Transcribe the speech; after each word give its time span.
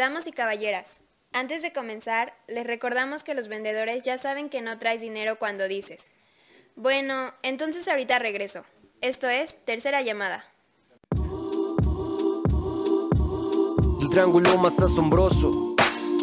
Damas 0.00 0.26
y 0.26 0.32
caballeras, 0.32 1.02
antes 1.34 1.60
de 1.60 1.74
comenzar, 1.74 2.32
les 2.48 2.66
recordamos 2.66 3.22
que 3.22 3.34
los 3.34 3.48
vendedores 3.48 4.02
ya 4.02 4.16
saben 4.16 4.48
que 4.48 4.62
no 4.62 4.78
traes 4.78 5.02
dinero 5.02 5.38
cuando 5.38 5.68
dices. 5.68 6.10
Bueno, 6.74 7.34
entonces 7.42 7.86
ahorita 7.86 8.18
regreso. 8.18 8.64
Esto 9.02 9.28
es 9.28 9.62
tercera 9.66 10.00
llamada. 10.00 10.46
El 14.00 14.08
triángulo 14.08 14.56
más 14.56 14.80
asombroso. 14.80 15.76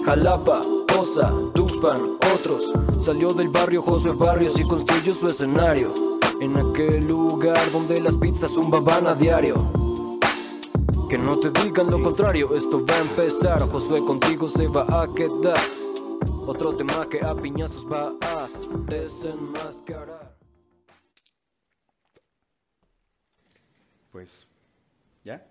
Jalapa, 0.04 0.62
Osa, 0.98 1.32
Tuxpan, 1.54 2.18
otros. 2.34 2.74
Salió 3.06 3.32
del 3.32 3.50
barrio 3.50 3.84
Josué 3.84 4.14
Barrios 4.14 4.60
y 4.60 4.64
construyó 4.64 5.14
su 5.14 5.28
escenario. 5.28 5.94
En 6.42 6.58
aquel 6.58 7.08
lugar 7.08 7.72
donde 7.72 8.02
las 8.02 8.18
pizzas 8.18 8.54
zumbaban 8.54 9.06
a 9.06 9.14
diario. 9.14 9.87
Que 11.10 11.18
no 11.18 11.40
te 11.40 11.50
digan 11.62 11.90
lo 11.90 12.04
contrario, 12.04 12.54
esto 12.54 12.86
va 12.86 12.94
a 12.94 13.00
empezar. 13.00 13.62
Josué 13.62 14.04
contigo 14.04 14.50
se 14.50 14.68
va 14.68 14.82
a 14.82 15.08
quedar. 15.16 15.62
Otro 16.46 16.76
tema 16.76 17.08
que 17.10 17.22
a 17.22 17.34
piñazos 17.34 17.86
va 17.90 18.14
a 18.20 18.50
desenmascarar. 18.90 20.36
Pues, 24.12 24.46
¿ya? 25.24 25.48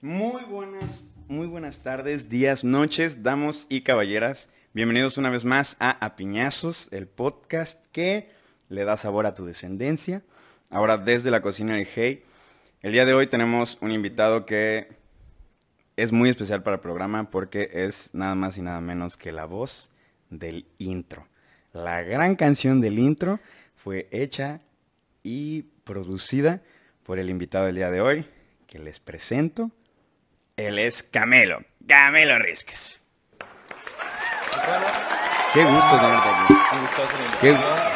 Muy 0.00 0.44
buenas, 0.44 1.04
muy 1.28 1.46
buenas 1.46 1.82
tardes, 1.82 2.30
días, 2.30 2.64
noches, 2.64 3.22
damos 3.22 3.66
y 3.68 3.82
caballeras. 3.82 4.48
Bienvenidos 4.72 5.18
una 5.18 5.28
vez 5.28 5.44
más 5.44 5.76
a 5.78 5.90
Apiñazos, 6.02 6.88
el 6.90 7.06
podcast 7.06 7.84
que 7.92 8.30
le 8.70 8.86
da 8.86 8.96
sabor 8.96 9.26
a 9.26 9.34
tu 9.34 9.44
descendencia. 9.44 10.22
Ahora 10.70 10.96
desde 10.96 11.30
la 11.30 11.42
cocina 11.42 11.74
de 11.74 11.84
Hey. 11.84 12.24
El 12.82 12.92
día 12.92 13.04
de 13.04 13.14
hoy 13.14 13.26
tenemos 13.26 13.78
un 13.80 13.92
invitado 13.92 14.46
que 14.46 14.88
es 15.96 16.12
muy 16.12 16.30
especial 16.30 16.62
para 16.62 16.76
el 16.76 16.80
programa 16.80 17.30
porque 17.30 17.68
es 17.72 18.14
nada 18.14 18.34
más 18.34 18.56
y 18.56 18.62
nada 18.62 18.80
menos 18.80 19.16
que 19.16 19.32
la 19.32 19.44
voz 19.44 19.90
del 20.30 20.66
intro. 20.78 21.26
La 21.72 22.02
gran 22.02 22.36
canción 22.36 22.80
del 22.80 22.98
intro 22.98 23.38
fue 23.76 24.08
hecha 24.10 24.60
y 25.22 25.62
producida 25.84 26.62
por 27.04 27.18
el 27.18 27.28
invitado 27.28 27.66
del 27.66 27.76
día 27.76 27.90
de 27.90 28.00
hoy, 28.00 28.26
que 28.66 28.78
les 28.78 28.98
presento. 28.98 29.70
Él 30.56 30.78
es 30.78 31.02
Camelo, 31.02 31.62
Camelo 31.86 32.38
Rizquez. 32.38 32.98
Qué 35.52 35.64
gusto 35.64 35.96
tenerte 35.98 36.28
aquí. 36.28 36.54
Qué- 37.40 37.89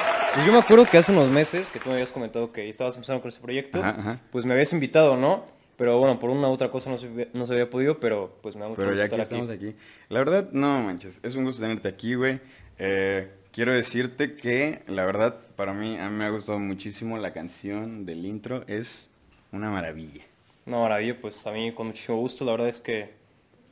Yo 0.46 0.52
me 0.52 0.58
acuerdo 0.58 0.84
que 0.84 0.98
hace 0.98 1.12
unos 1.12 1.30
meses 1.30 1.68
que 1.68 1.78
tú 1.78 1.88
me 1.88 1.94
habías 1.94 2.10
comentado 2.12 2.50
que 2.52 2.68
estabas 2.68 2.96
empezando 2.96 3.22
con 3.22 3.28
ese 3.30 3.40
proyecto, 3.40 3.78
Ajá, 3.78 3.96
ajá. 3.98 4.20
pues 4.32 4.44
me 4.44 4.52
habías 4.52 4.72
invitado, 4.72 5.16
¿no? 5.16 5.44
Pero 5.76 5.98
bueno, 5.98 6.18
por 6.18 6.30
una 6.30 6.48
u 6.48 6.52
otra 6.52 6.70
cosa 6.70 6.90
no 6.90 6.98
se, 6.98 7.28
no 7.32 7.46
se 7.46 7.52
había 7.52 7.70
podido, 7.70 7.98
pero 8.00 8.36
pues 8.42 8.54
me 8.56 8.62
da 8.62 8.68
mucho 8.68 8.78
Pero 8.78 8.90
gusto 8.90 9.02
ya 9.04 9.08
que 9.08 9.22
estar 9.22 9.38
estamos 9.38 9.50
aquí. 9.50 9.74
La 10.08 10.18
verdad, 10.18 10.48
no 10.52 10.82
manches, 10.82 11.20
es 11.22 11.34
un 11.36 11.44
gusto 11.44 11.62
tenerte 11.62 11.88
aquí, 11.88 12.14
güey. 12.14 12.40
Eh, 12.78 13.30
quiero 13.52 13.72
decirte 13.72 14.34
que, 14.34 14.82
la 14.86 15.04
verdad, 15.04 15.36
para 15.56 15.72
mí, 15.72 15.96
a 15.98 16.10
mí 16.10 16.16
me 16.16 16.24
ha 16.24 16.30
gustado 16.30 16.58
muchísimo 16.58 17.16
la 17.18 17.32
canción 17.32 18.04
del 18.04 18.24
intro. 18.26 18.64
Es 18.66 19.08
una 19.52 19.70
maravilla. 19.70 20.24
No, 20.66 20.82
maravilla, 20.82 21.16
pues 21.20 21.46
a 21.46 21.52
mí 21.52 21.72
con 21.72 21.88
mucho 21.88 22.16
gusto, 22.16 22.44
la 22.44 22.52
verdad 22.52 22.68
es 22.68 22.80
que 22.80 23.14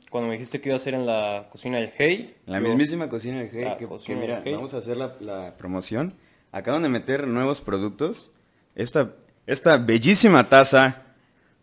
cuando 0.09 0.27
me 0.27 0.33
dijiste 0.33 0.59
que 0.61 0.69
iba 0.69 0.75
a 0.75 0.79
ser 0.79 0.93
en 0.93 1.05
la 1.05 1.47
cocina 1.51 1.77
del 1.77 1.91
Hey, 1.97 2.35
La 2.45 2.59
yo- 2.59 2.67
mismísima 2.67 3.09
cocina 3.09 3.39
de 3.39 3.49
Hey, 3.51 3.75
que, 3.79 3.87
que 4.05 4.15
mira, 4.15 4.41
de 4.41 4.49
Hey. 4.49 4.55
vamos 4.55 4.73
a 4.73 4.77
hacer 4.77 4.95
la, 4.97 5.15
la 5.19 5.55
promoción. 5.57 6.13
Acaban 6.53 6.83
de 6.83 6.89
meter 6.89 7.27
nuevos 7.27 7.61
productos. 7.61 8.29
Esta, 8.75 9.15
esta 9.47 9.77
bellísima 9.77 10.47
taza 10.49 11.01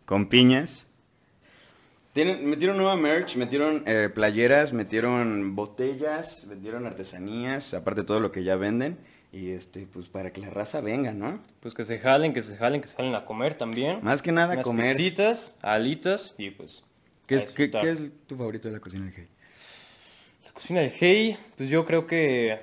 con 0.05 0.27
piñas. 0.27 0.85
Tienen, 2.11 2.49
metieron 2.49 2.75
nueva 2.75 2.97
merch, 2.97 3.37
metieron 3.37 3.83
eh, 3.87 4.09
playeras, 4.13 4.73
metieron 4.73 5.55
botellas, 5.55 6.45
metieron 6.45 6.85
artesanías, 6.85 7.73
aparte 7.73 8.01
de 8.01 8.07
todo 8.07 8.19
lo 8.19 8.33
que 8.33 8.43
ya 8.43 8.57
venden. 8.57 8.97
Y 9.31 9.51
este, 9.51 9.87
pues 9.87 10.09
para 10.09 10.33
que 10.33 10.41
la 10.41 10.49
raza 10.49 10.81
venga, 10.81 11.13
¿no? 11.13 11.41
Pues 11.61 11.73
que 11.73 11.85
se 11.85 11.97
jalen, 11.97 12.33
que 12.33 12.41
se 12.41 12.57
jalen, 12.57 12.81
que 12.81 12.87
se 12.89 12.97
jalen 12.97 13.15
a 13.15 13.23
comer 13.23 13.57
también. 13.57 13.99
Más 14.03 14.21
que 14.21 14.33
nada 14.33 14.55
Unas 14.55 14.65
comer. 14.65 14.97
pizzitas, 14.97 15.55
alitas 15.61 16.35
y 16.37 16.49
pues... 16.49 16.83
¿Qué 17.27 17.35
es, 17.35 17.45
qué, 17.45 17.71
es 17.83 18.01
tu 18.27 18.35
favorito 18.35 18.67
de 18.67 18.73
la 18.73 18.81
cocina 18.81 19.05
de 19.05 19.13
Hey? 19.15 19.27
La 20.43 20.51
cocina 20.51 20.81
del 20.81 20.91
Hey, 20.99 21.37
pues 21.55 21.69
yo 21.69 21.85
creo 21.85 22.05
que 22.05 22.59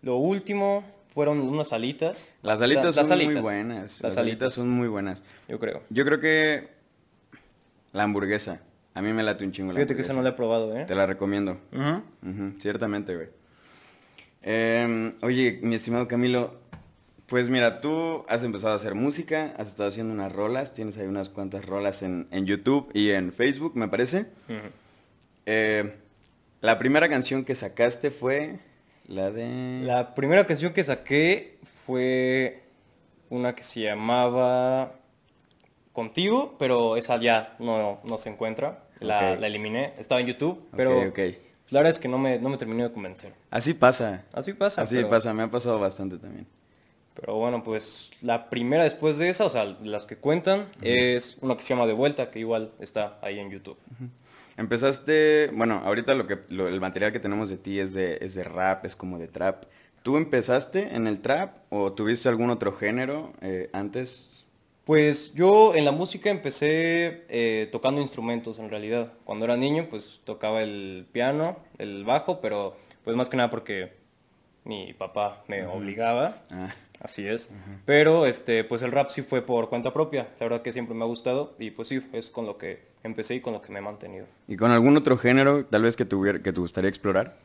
lo 0.00 0.16
último 0.16 0.82
fueron 1.14 1.40
unas 1.40 1.72
alitas. 1.72 2.30
Las 2.42 2.60
alitas 2.62 2.96
La- 2.96 3.04
son 3.04 3.18
las 3.18 3.24
muy 3.24 3.34
buenas. 3.36 3.82
Las, 3.82 4.02
Las 4.02 4.16
alitas 4.16 4.52
son 4.54 4.70
muy 4.70 4.88
buenas. 4.88 5.22
Yo 5.48 5.58
creo. 5.58 5.82
Yo 5.90 6.04
creo 6.04 6.20
que 6.20 6.68
la 7.92 8.04
hamburguesa. 8.04 8.60
A 8.94 9.00
mí 9.02 9.12
me 9.12 9.22
late 9.22 9.44
un 9.44 9.52
chingo 9.52 9.72
la 9.72 9.78
Fíjate 9.78 9.94
que 9.96 10.02
esa 10.02 10.12
no 10.12 10.22
la 10.22 10.30
he 10.30 10.32
probado, 10.32 10.76
¿eh? 10.76 10.84
Te 10.84 10.94
la 10.94 11.06
recomiendo. 11.06 11.58
Ujú. 11.72 12.30
Ujú, 12.30 12.60
ciertamente, 12.60 13.14
güey. 13.14 13.28
Em, 14.42 15.14
oye, 15.22 15.60
mi 15.62 15.74
estimado 15.76 16.08
Camilo, 16.08 16.54
pues 17.26 17.48
mira, 17.48 17.80
tú 17.80 18.24
has 18.28 18.42
empezado 18.42 18.72
a 18.74 18.76
hacer 18.76 18.94
música, 18.94 19.54
has 19.56 19.68
estado 19.68 19.88
haciendo 19.88 20.12
unas 20.12 20.32
rolas, 20.32 20.74
tienes 20.74 20.98
ahí 20.98 21.06
unas 21.06 21.28
cuantas 21.28 21.64
rolas 21.64 22.02
en, 22.02 22.26
en 22.30 22.44
YouTube 22.44 22.90
y 22.92 23.10
en 23.10 23.32
Facebook, 23.32 23.72
me 23.76 23.88
parece. 23.88 24.26
Eh, 25.46 25.94
la 26.60 26.78
primera 26.78 27.08
canción 27.08 27.44
que 27.44 27.54
sacaste 27.54 28.10
fue 28.10 28.58
la 29.06 29.30
de... 29.30 29.80
La 29.82 30.14
primera 30.14 30.46
canción 30.46 30.72
que 30.72 30.84
saqué 30.84 31.58
fue 31.62 32.62
una 33.30 33.54
que 33.54 33.62
se 33.62 33.80
llamaba 33.80 34.94
Contigo, 35.92 36.56
pero 36.58 36.96
esa 36.96 37.18
ya 37.18 37.54
no, 37.58 38.00
no 38.04 38.18
se 38.18 38.30
encuentra. 38.30 38.84
La, 39.00 39.36
la 39.36 39.46
eliminé. 39.46 39.94
Estaba 39.98 40.20
en 40.20 40.28
YouTube, 40.28 40.68
pero 40.76 41.12
la 41.70 41.80
verdad 41.80 41.90
es 41.90 41.98
que 41.98 42.08
no 42.08 42.18
me, 42.18 42.38
no 42.38 42.48
me 42.48 42.56
terminó 42.56 42.84
de 42.84 42.92
convencer. 42.92 43.32
Así 43.50 43.74
pasa. 43.74 44.24
Así 44.32 44.52
pasa. 44.52 44.82
Así 44.82 44.96
pero, 44.96 45.10
pasa, 45.10 45.34
me 45.34 45.42
ha 45.42 45.50
pasado 45.50 45.80
bastante 45.80 46.18
también. 46.18 46.46
Pero 47.14 47.36
bueno, 47.36 47.62
pues 47.62 48.10
la 48.20 48.48
primera 48.48 48.84
después 48.84 49.18
de 49.18 49.28
esa, 49.28 49.44
o 49.44 49.50
sea, 49.50 49.64
las 49.82 50.06
que 50.06 50.16
cuentan, 50.16 50.68
es 50.80 51.38
una 51.40 51.56
que 51.56 51.62
se 51.62 51.70
llama 51.70 51.86
De 51.86 51.92
Vuelta, 51.92 52.30
que 52.30 52.38
igual 52.38 52.72
está 52.78 53.18
ahí 53.22 53.38
en 53.38 53.50
YouTube. 53.50 53.76
Empezaste, 54.56 55.50
bueno, 55.54 55.82
ahorita 55.84 56.14
lo 56.14 56.26
que 56.26 56.38
lo- 56.48 56.68
el 56.68 56.80
material 56.80 57.12
que 57.12 57.20
tenemos 57.20 57.48
de 57.50 57.56
ti 57.56 57.78
es 57.80 57.94
de 57.94 58.18
es 58.20 58.34
de 58.34 58.44
rap, 58.44 58.84
es 58.84 58.94
como 58.96 59.18
de 59.18 59.28
trap. 59.28 59.64
¿Tú 60.02 60.16
empezaste 60.16 60.94
en 60.94 61.06
el 61.06 61.20
trap 61.20 61.56
o 61.70 61.92
tuviste 61.92 62.28
algún 62.28 62.50
otro 62.50 62.72
género 62.72 63.32
eh, 63.40 63.70
antes? 63.72 64.28
Pues 64.84 65.32
yo 65.34 65.74
en 65.76 65.84
la 65.84 65.92
música 65.92 66.28
empecé 66.30 67.24
eh, 67.28 67.68
tocando 67.70 68.00
instrumentos 68.00 68.58
en 68.58 68.68
realidad. 68.68 69.12
Cuando 69.24 69.44
era 69.44 69.56
niño 69.56 69.86
pues 69.88 70.20
tocaba 70.24 70.60
el 70.62 71.06
piano, 71.12 71.56
el 71.78 72.04
bajo, 72.04 72.40
pero 72.40 72.76
pues 73.04 73.16
más 73.16 73.28
que 73.28 73.36
nada 73.36 73.48
porque 73.50 73.92
mi 74.64 74.92
papá 74.92 75.44
me 75.48 75.64
obligaba. 75.66 76.42
Ah, 76.50 76.74
Así 77.02 77.26
es. 77.26 77.50
Pero 77.84 78.26
este 78.26 78.62
pues 78.64 78.80
el 78.82 78.92
rap 78.92 79.10
sí 79.10 79.22
fue 79.22 79.42
por 79.42 79.68
cuenta 79.68 79.92
propia. 79.92 80.28
La 80.38 80.46
verdad 80.46 80.62
que 80.62 80.72
siempre 80.72 80.94
me 80.94 81.02
ha 81.02 81.06
gustado 81.06 81.54
y 81.58 81.72
pues 81.72 81.88
sí, 81.88 82.00
es 82.12 82.30
con 82.30 82.46
lo 82.46 82.58
que 82.58 82.80
empecé 83.02 83.34
y 83.34 83.40
con 83.40 83.52
lo 83.52 83.60
que 83.60 83.72
me 83.72 83.80
he 83.80 83.82
mantenido. 83.82 84.26
¿Y 84.46 84.56
con 84.56 84.70
algún 84.70 84.96
otro 84.96 85.18
género 85.18 85.64
tal 85.66 85.82
vez 85.82 85.96
que 85.96 86.04
tuviera, 86.04 86.40
que 86.40 86.52
te 86.52 86.60
gustaría 86.60 86.88
explorar? 86.88 87.36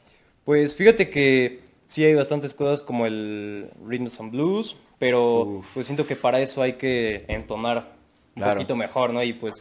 Pues 0.45 0.75
fíjate 0.75 1.09
que 1.09 1.61
sí 1.87 2.03
hay 2.03 2.13
bastantes 2.13 2.53
cosas 2.53 2.81
como 2.83 3.05
el 3.07 3.69
rhythms 3.83 4.19
and 4.19 4.31
blues, 4.31 4.75
pero 4.99 5.43
Uf. 5.43 5.65
pues 5.73 5.87
siento 5.87 6.05
que 6.05 6.15
para 6.15 6.39
eso 6.39 6.61
hay 6.61 6.73
que 6.73 7.25
entonar 7.27 7.93
un 8.35 8.43
Claro. 8.43 8.53
poquito 8.59 8.75
mejor, 8.75 9.11
¿no? 9.11 9.23
Y 9.23 9.33
pues 9.33 9.55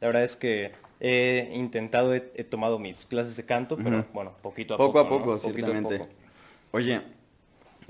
la 0.00 0.06
verdad 0.06 0.22
es 0.22 0.36
que 0.36 0.70
he 1.00 1.50
intentado, 1.54 2.14
he, 2.14 2.30
he 2.36 2.44
tomado 2.44 2.78
mis 2.78 3.04
clases 3.04 3.36
de 3.36 3.44
canto, 3.44 3.76
pero 3.76 4.04
bueno, 4.12 4.32
poquito 4.42 4.74
a 4.74 4.76
Poco 4.76 4.92
poco. 4.92 5.00
a 5.00 5.08
poco, 5.08 5.32
¿no? 5.32 5.38
Poquito 5.38 5.48
a 5.48 5.70
ciertamente. 5.70 5.98
poco. 5.98 6.10
Oye, 6.72 7.00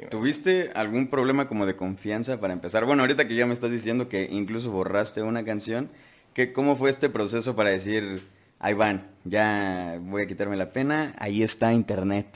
¿tuviste 0.09 0.71
algún 0.75 1.09
problema 1.09 1.49
como 1.49 1.67
de 1.67 1.77
confianza 1.77 2.41
para 2.41 2.53
empezar? 2.53 2.85
Bueno, 2.85 3.03
ahorita 3.03 3.27
que 3.29 3.35
ya 3.35 3.47
me 3.47 3.53
estás 3.53 3.71
diciendo 3.71 4.09
que 4.09 4.29
incluso 4.31 4.71
borraste 4.71 5.23
una 5.23 5.45
canción, 5.45 5.91
¿qué, 6.35 6.53
¿cómo 6.53 6.77
fue 6.77 6.91
este 6.91 7.09
proceso 7.11 7.55
para 7.57 7.71
decir, 7.71 8.23
ahí 8.59 8.75
van, 8.75 9.09
ya 9.25 9.99
voy 10.01 10.23
a 10.23 10.27
quitarme 10.27 10.57
la 10.57 10.73
pena, 10.73 11.15
ahí 11.19 11.43
está 11.43 11.73
internet? 11.73 12.27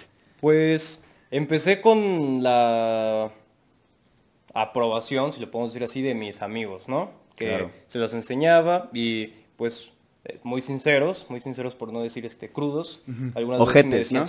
Pues 0.41 1.03
empecé 1.31 1.81
con 1.81 2.43
la 2.43 3.31
aprobación, 4.53 5.33
si 5.33 5.41
lo 5.41 5.51
podemos 5.51 5.73
decir 5.73 5.85
así, 5.85 6.03
de 6.03 6.15
mis 6.15 6.43
amigos, 6.43 6.89
¿no? 6.89 7.11
Que 7.37 7.49
Claro. 7.49 7.71
se 7.89 7.99
los 7.99 8.15
enseñaba 8.15 8.91
y 8.93 9.33
pues 9.57 9.91
eh, 10.25 10.39
muy 10.45 10.63
sinceros, 10.63 11.27
muy 11.29 11.41
sinceros 11.41 11.75
por 11.75 11.93
no 11.93 12.03
decir 12.03 12.25
este 12.25 12.49
crudos. 12.51 13.03
Algunas 13.35 13.61
Ojetes, 13.61 13.91
veces 13.91 14.13
me 14.13 14.19
¿no? 14.21 14.27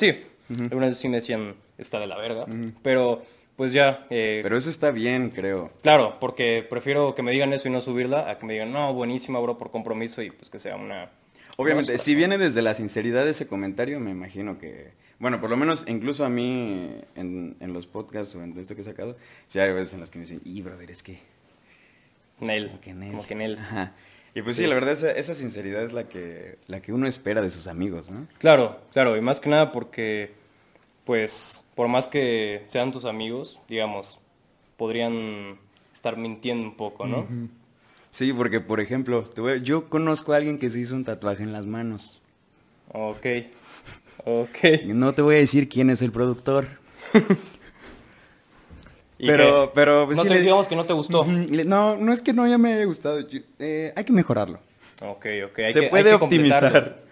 Algunas 0.50 0.90
veces 0.90 1.00
sí 1.00 1.10
me 1.10 1.18
decían 1.18 1.56
está 1.78 2.00
de 2.00 2.08
la 2.08 2.18
verga, 2.18 2.46
pero 2.82 3.22
pues 3.56 3.72
ya, 3.72 4.06
eh, 4.10 4.42
Pero 4.44 4.58
eso 4.58 4.70
está 4.70 4.92
bien, 4.92 5.30
creo. 5.30 5.72
claro, 5.82 6.18
porque 6.20 6.66
prefiero 6.70 7.16
que 7.16 7.22
me 7.24 7.32
digan 7.32 7.54
eso 7.54 7.68
y 7.70 7.72
no 7.72 7.80
subirla 7.80 8.30
a 8.30 8.38
que 8.38 8.46
me 8.46 8.52
digan, 8.54 8.72
no, 8.74 8.94
buenísima, 8.94 9.40
bro, 9.40 9.58
por 9.58 9.72
compromiso 9.72 10.22
y 10.22 10.30
pues 10.32 10.50
que 10.50 10.60
sea 10.60 10.76
una... 10.76 11.10
Obviamente, 11.58 11.94
una- 11.94 12.00
si 12.04 12.16
viene 12.16 12.38
desde 12.38 12.62
la 12.62 12.76
sinceridad 12.76 13.24
de 13.24 13.32
ese 13.32 13.48
comentario, 13.48 14.00
me 14.02 14.12
imagino 14.12 14.60
que... 14.60 14.92
Bueno, 15.20 15.40
por 15.40 15.50
lo 15.50 15.56
menos 15.56 15.86
incluso 15.88 16.26
a 16.26 16.30
mí 16.30 16.92
en, 17.16 17.56
en 17.62 17.72
los 17.72 17.88
podcasts 17.88 18.36
o 18.36 18.44
en 18.44 18.60
esto 18.60 18.76
que 18.76 18.82
he 18.82 18.86
sacado, 18.86 19.16
sí 19.48 19.60
hay 19.60 19.72
veces 19.72 19.94
en 19.94 20.02
las 20.02 20.10
que 20.10 20.20
me 20.20 20.26
dicen, 20.26 20.42
y 20.44 20.62
brother, 20.62 20.92
es 20.92 21.02
que... 21.02 21.20
Nel, 22.42 22.68
Como 22.68 22.82
que 22.82 22.94
Nel. 22.94 23.10
como 23.12 23.26
que 23.26 23.36
Nel. 23.36 23.58
Ajá. 23.58 23.94
Y 24.36 24.42
pues 24.42 24.58
sí, 24.58 24.68
la 24.68 24.76
verdad, 24.76 24.92
esa, 24.92 25.12
esa 25.12 25.34
sinceridad 25.34 25.82
es 25.84 25.94
la 25.94 26.10
que, 26.10 26.58
la 26.68 26.82
que 26.82 26.92
uno 26.92 27.08
espera 27.08 27.42
de 27.42 27.50
sus 27.50 27.68
amigos, 27.68 28.10
¿no? 28.10 28.28
Claro, 28.38 28.78
claro, 28.92 29.16
y 29.16 29.22
más 29.22 29.40
que 29.40 29.50
nada 29.50 29.72
porque, 29.72 30.34
pues, 31.06 31.66
por 31.74 31.88
más 31.88 32.08
que 32.08 32.66
sean 32.68 32.92
tus 32.92 33.06
amigos, 33.06 33.62
digamos, 33.70 34.20
podrían 34.76 35.58
estar 35.94 36.18
mintiendo 36.18 36.68
un 36.68 36.76
poco, 36.76 37.08
¿no? 37.08 37.26
Sí, 38.12 38.34
porque 38.34 38.60
por 38.60 38.82
ejemplo, 38.82 39.26
yo 39.64 39.90
conozco 39.90 40.34
a 40.34 40.38
alguien 40.38 40.60
que 40.60 40.70
se 40.70 40.82
hizo 40.82 40.96
un 40.96 41.06
tatuaje 41.06 41.44
en 41.44 41.54
las 41.54 41.66
manos. 41.66 42.22
Ok, 42.92 43.26
ok. 44.26 44.58
Y 44.84 44.94
no 44.94 45.14
te 45.14 45.22
voy 45.22 45.36
a 45.36 45.40
decir 45.40 45.70
quién 45.70 45.90
es 45.90 46.02
el 46.02 46.12
productor. 46.12 46.68
¿Y 49.18 49.28
pero, 49.28 49.68
qué? 49.68 49.72
pero 49.76 50.06
pues, 50.06 50.18
no 50.18 50.24
sí 50.24 50.30
te, 50.30 50.36
le- 50.36 50.42
digamos 50.42 50.68
que 50.68 50.76
no 50.76 50.86
te 50.86 50.94
gustó. 50.94 51.26
No, 51.26 51.96
no 51.96 52.14
es 52.14 52.22
que 52.22 52.34
no 52.34 52.48
ya 52.48 52.58
me 52.58 52.74
haya 52.74 52.86
gustado. 52.86 53.22
yo- 53.28 53.40
eh, 53.60 53.94
hay 53.96 54.04
que 54.04 54.12
mejorarlo. 54.14 54.60
Ok, 55.02 55.26
ok. 55.46 55.60
Hay 55.60 55.74
se 55.74 55.80
que, 55.80 55.86
hay 55.86 55.90
puede 55.90 56.12
que 56.12 56.20
completarlo. 56.20 56.68
optimizar. 56.80 57.06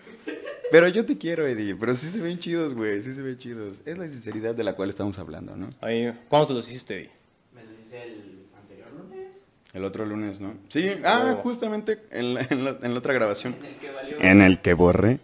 Pero 0.72 0.88
yo 0.88 1.06
te 1.06 1.18
quiero, 1.18 1.46
Eddie. 1.46 1.76
Pero 1.76 1.94
sí 1.96 2.10
se 2.10 2.20
ven 2.20 2.40
chidos, 2.40 2.74
güey. 2.74 3.02
Sí 3.04 3.14
se 3.14 3.22
ven 3.22 3.38
chidos. 3.38 3.82
Es 3.86 3.98
la 3.98 4.08
sinceridad 4.08 4.56
de 4.56 4.64
la 4.64 4.74
cual 4.76 4.90
estamos 4.90 5.18
hablando, 5.20 5.56
¿no? 5.56 5.70
Ahí, 5.82 6.12
¿Cuándo 6.30 6.48
te 6.48 6.54
los 6.56 6.68
hiciste, 6.68 6.96
Eddie? 6.96 7.10
Me 7.54 7.64
lo 7.64 7.72
hice 7.80 8.02
el 8.04 8.46
anterior 8.60 8.88
lunes. 8.92 9.28
El 9.74 9.84
otro 9.84 10.06
lunes, 10.06 10.40
¿no? 10.40 10.56
Sí, 10.70 10.92
ah, 11.06 11.36
Oh. 11.38 11.42
justamente 11.42 12.00
en 12.12 12.34
la, 12.34 12.48
en 12.50 12.66
la- 12.66 12.78
en 12.82 12.94
la 12.94 13.00
otra 13.00 13.14
grabación. 13.14 13.56
En 13.60 13.66
el 13.66 13.76
que 13.76 13.92
valió. 13.92 14.18
En 14.20 14.42
el 14.42 14.60
que 14.62 14.74
borré. 14.74 15.20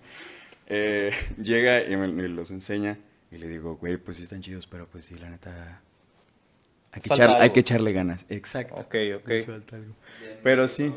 eh, 0.67 1.11
llega 1.41 1.83
y 1.83 1.97
me, 1.97 2.07
me 2.07 2.27
los 2.27 2.51
enseña. 2.51 2.99
Y 3.31 3.37
le 3.37 3.47
digo, 3.47 3.75
güey, 3.77 3.97
pues 3.97 4.17
sí 4.17 4.23
están 4.23 4.41
chidos, 4.41 4.67
pero 4.67 4.85
pues 4.87 5.05
sí, 5.05 5.15
la 5.15 5.29
neta... 5.29 5.81
Hay 6.91 7.01
que, 7.01 7.09
Falta 7.09 7.25
echar- 7.25 7.35
hay 7.35 7.41
algo. 7.43 7.53
que 7.53 7.59
echarle 7.59 7.93
ganas. 7.93 8.25
Exacto. 8.29 8.75
Ok, 8.75 8.95
ok. 9.17 9.27
Les 9.27 9.45
falta 9.45 9.75
algo. 9.75 9.93
Bien 10.19 10.39
Pero 10.43 10.67
sí. 10.67 10.93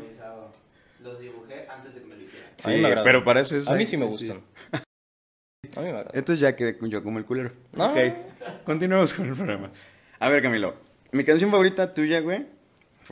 Los 1.03 1.19
dibujé 1.19 1.65
antes 1.69 1.95
de 1.95 2.01
que 2.01 2.07
me 2.07 2.15
lo 2.15 2.21
hicieran. 2.23 2.49
A 2.63 2.67
mí 2.69 2.75
Sí, 2.77 3.01
pero 3.03 3.23
para 3.23 3.41
eso 3.41 3.57
es... 3.57 3.67
A 3.67 3.73
mí 3.75 3.85
sí 3.85 3.97
me 3.97 4.05
sí. 4.05 4.11
gustan. 4.11 4.41
A 4.71 5.79
mí 5.79 5.85
me 5.85 5.89
agrada. 5.89 6.11
Entonces 6.13 6.39
ya 6.39 6.55
quedé 6.55 6.77
yo 6.83 7.03
como 7.03 7.19
el 7.19 7.25
culero. 7.25 7.51
No. 7.73 7.91
Ok, 7.91 7.97
continuemos 8.63 9.13
con 9.13 9.27
el 9.27 9.33
programa. 9.35 9.71
A 10.19 10.29
ver, 10.29 10.41
Camilo. 10.41 10.75
Mi 11.11 11.23
canción 11.23 11.51
favorita 11.51 11.93
tuya, 11.93 12.21
güey, 12.21 12.45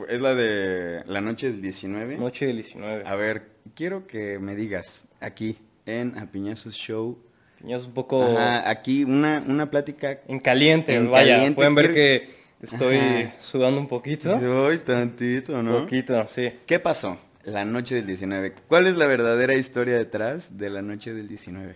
es 0.08 0.20
la 0.20 0.34
de 0.34 1.02
La 1.06 1.20
Noche 1.20 1.50
del 1.52 1.60
19. 1.62 2.16
Noche 2.16 2.46
del 2.46 2.56
19. 2.56 3.04
A 3.06 3.14
ver, 3.14 3.48
quiero 3.74 4.06
que 4.06 4.38
me 4.38 4.56
digas 4.56 5.06
aquí 5.20 5.58
en 5.86 6.18
Apiñazos 6.18 6.74
Show. 6.74 7.18
Tenías 7.58 7.84
un 7.84 7.92
poco 7.94 8.24
Ajá, 8.24 8.68
aquí 8.70 9.04
una, 9.04 9.44
una 9.46 9.70
plática. 9.70 10.20
en 10.26 10.40
caliente, 10.40 10.94
En 10.94 11.10
vaya. 11.10 11.34
caliente, 11.34 11.56
Pueden 11.56 11.74
ver 11.74 11.92
quiero- 11.92 11.94
que 12.26 12.41
estoy 12.62 12.96
Ajá. 12.96 13.32
sudando 13.40 13.80
un 13.80 13.88
poquito. 13.88 14.40
Ay, 14.68 14.78
tantito, 14.78 15.52
Un 15.58 15.66
¿no? 15.66 15.80
poquito, 15.80 16.26
sí. 16.26 16.52
¿Qué 16.66 16.78
pasó? 16.78 17.18
La 17.44 17.64
noche 17.64 17.96
del 17.96 18.06
19. 18.06 18.54
¿Cuál 18.68 18.86
es 18.86 18.96
la 18.96 19.06
verdadera 19.06 19.54
historia 19.54 19.98
detrás 19.98 20.56
de 20.58 20.70
la 20.70 20.80
noche 20.80 21.12
del 21.12 21.28
19? 21.28 21.74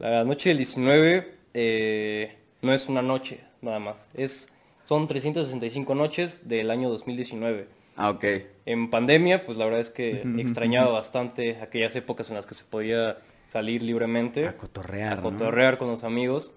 La 0.00 0.24
noche 0.24 0.50
del 0.50 0.58
19 0.58 1.32
eh, 1.54 2.36
no 2.62 2.72
es 2.72 2.88
una 2.88 3.00
noche, 3.02 3.40
nada 3.62 3.78
más. 3.78 4.10
Es, 4.14 4.48
son 4.84 5.06
365 5.06 5.94
noches 5.94 6.48
del 6.48 6.70
año 6.70 6.88
2019. 6.90 7.68
Ah, 7.96 8.10
ok. 8.10 8.24
En 8.66 8.90
pandemia, 8.90 9.44
pues 9.44 9.56
la 9.56 9.64
verdad 9.66 9.80
es 9.80 9.90
que 9.90 10.22
extrañaba 10.38 10.90
bastante 10.90 11.58
aquellas 11.62 11.94
épocas 11.96 12.28
en 12.30 12.36
las 12.36 12.46
que 12.46 12.54
se 12.54 12.64
podía 12.64 13.18
salir 13.46 13.82
libremente. 13.82 14.46
A 14.48 14.56
cotorrear, 14.56 15.12
a 15.12 15.16
¿no? 15.16 15.30
cotorrear 15.30 15.78
con 15.78 15.88
los 15.88 16.04
amigos. 16.04 16.52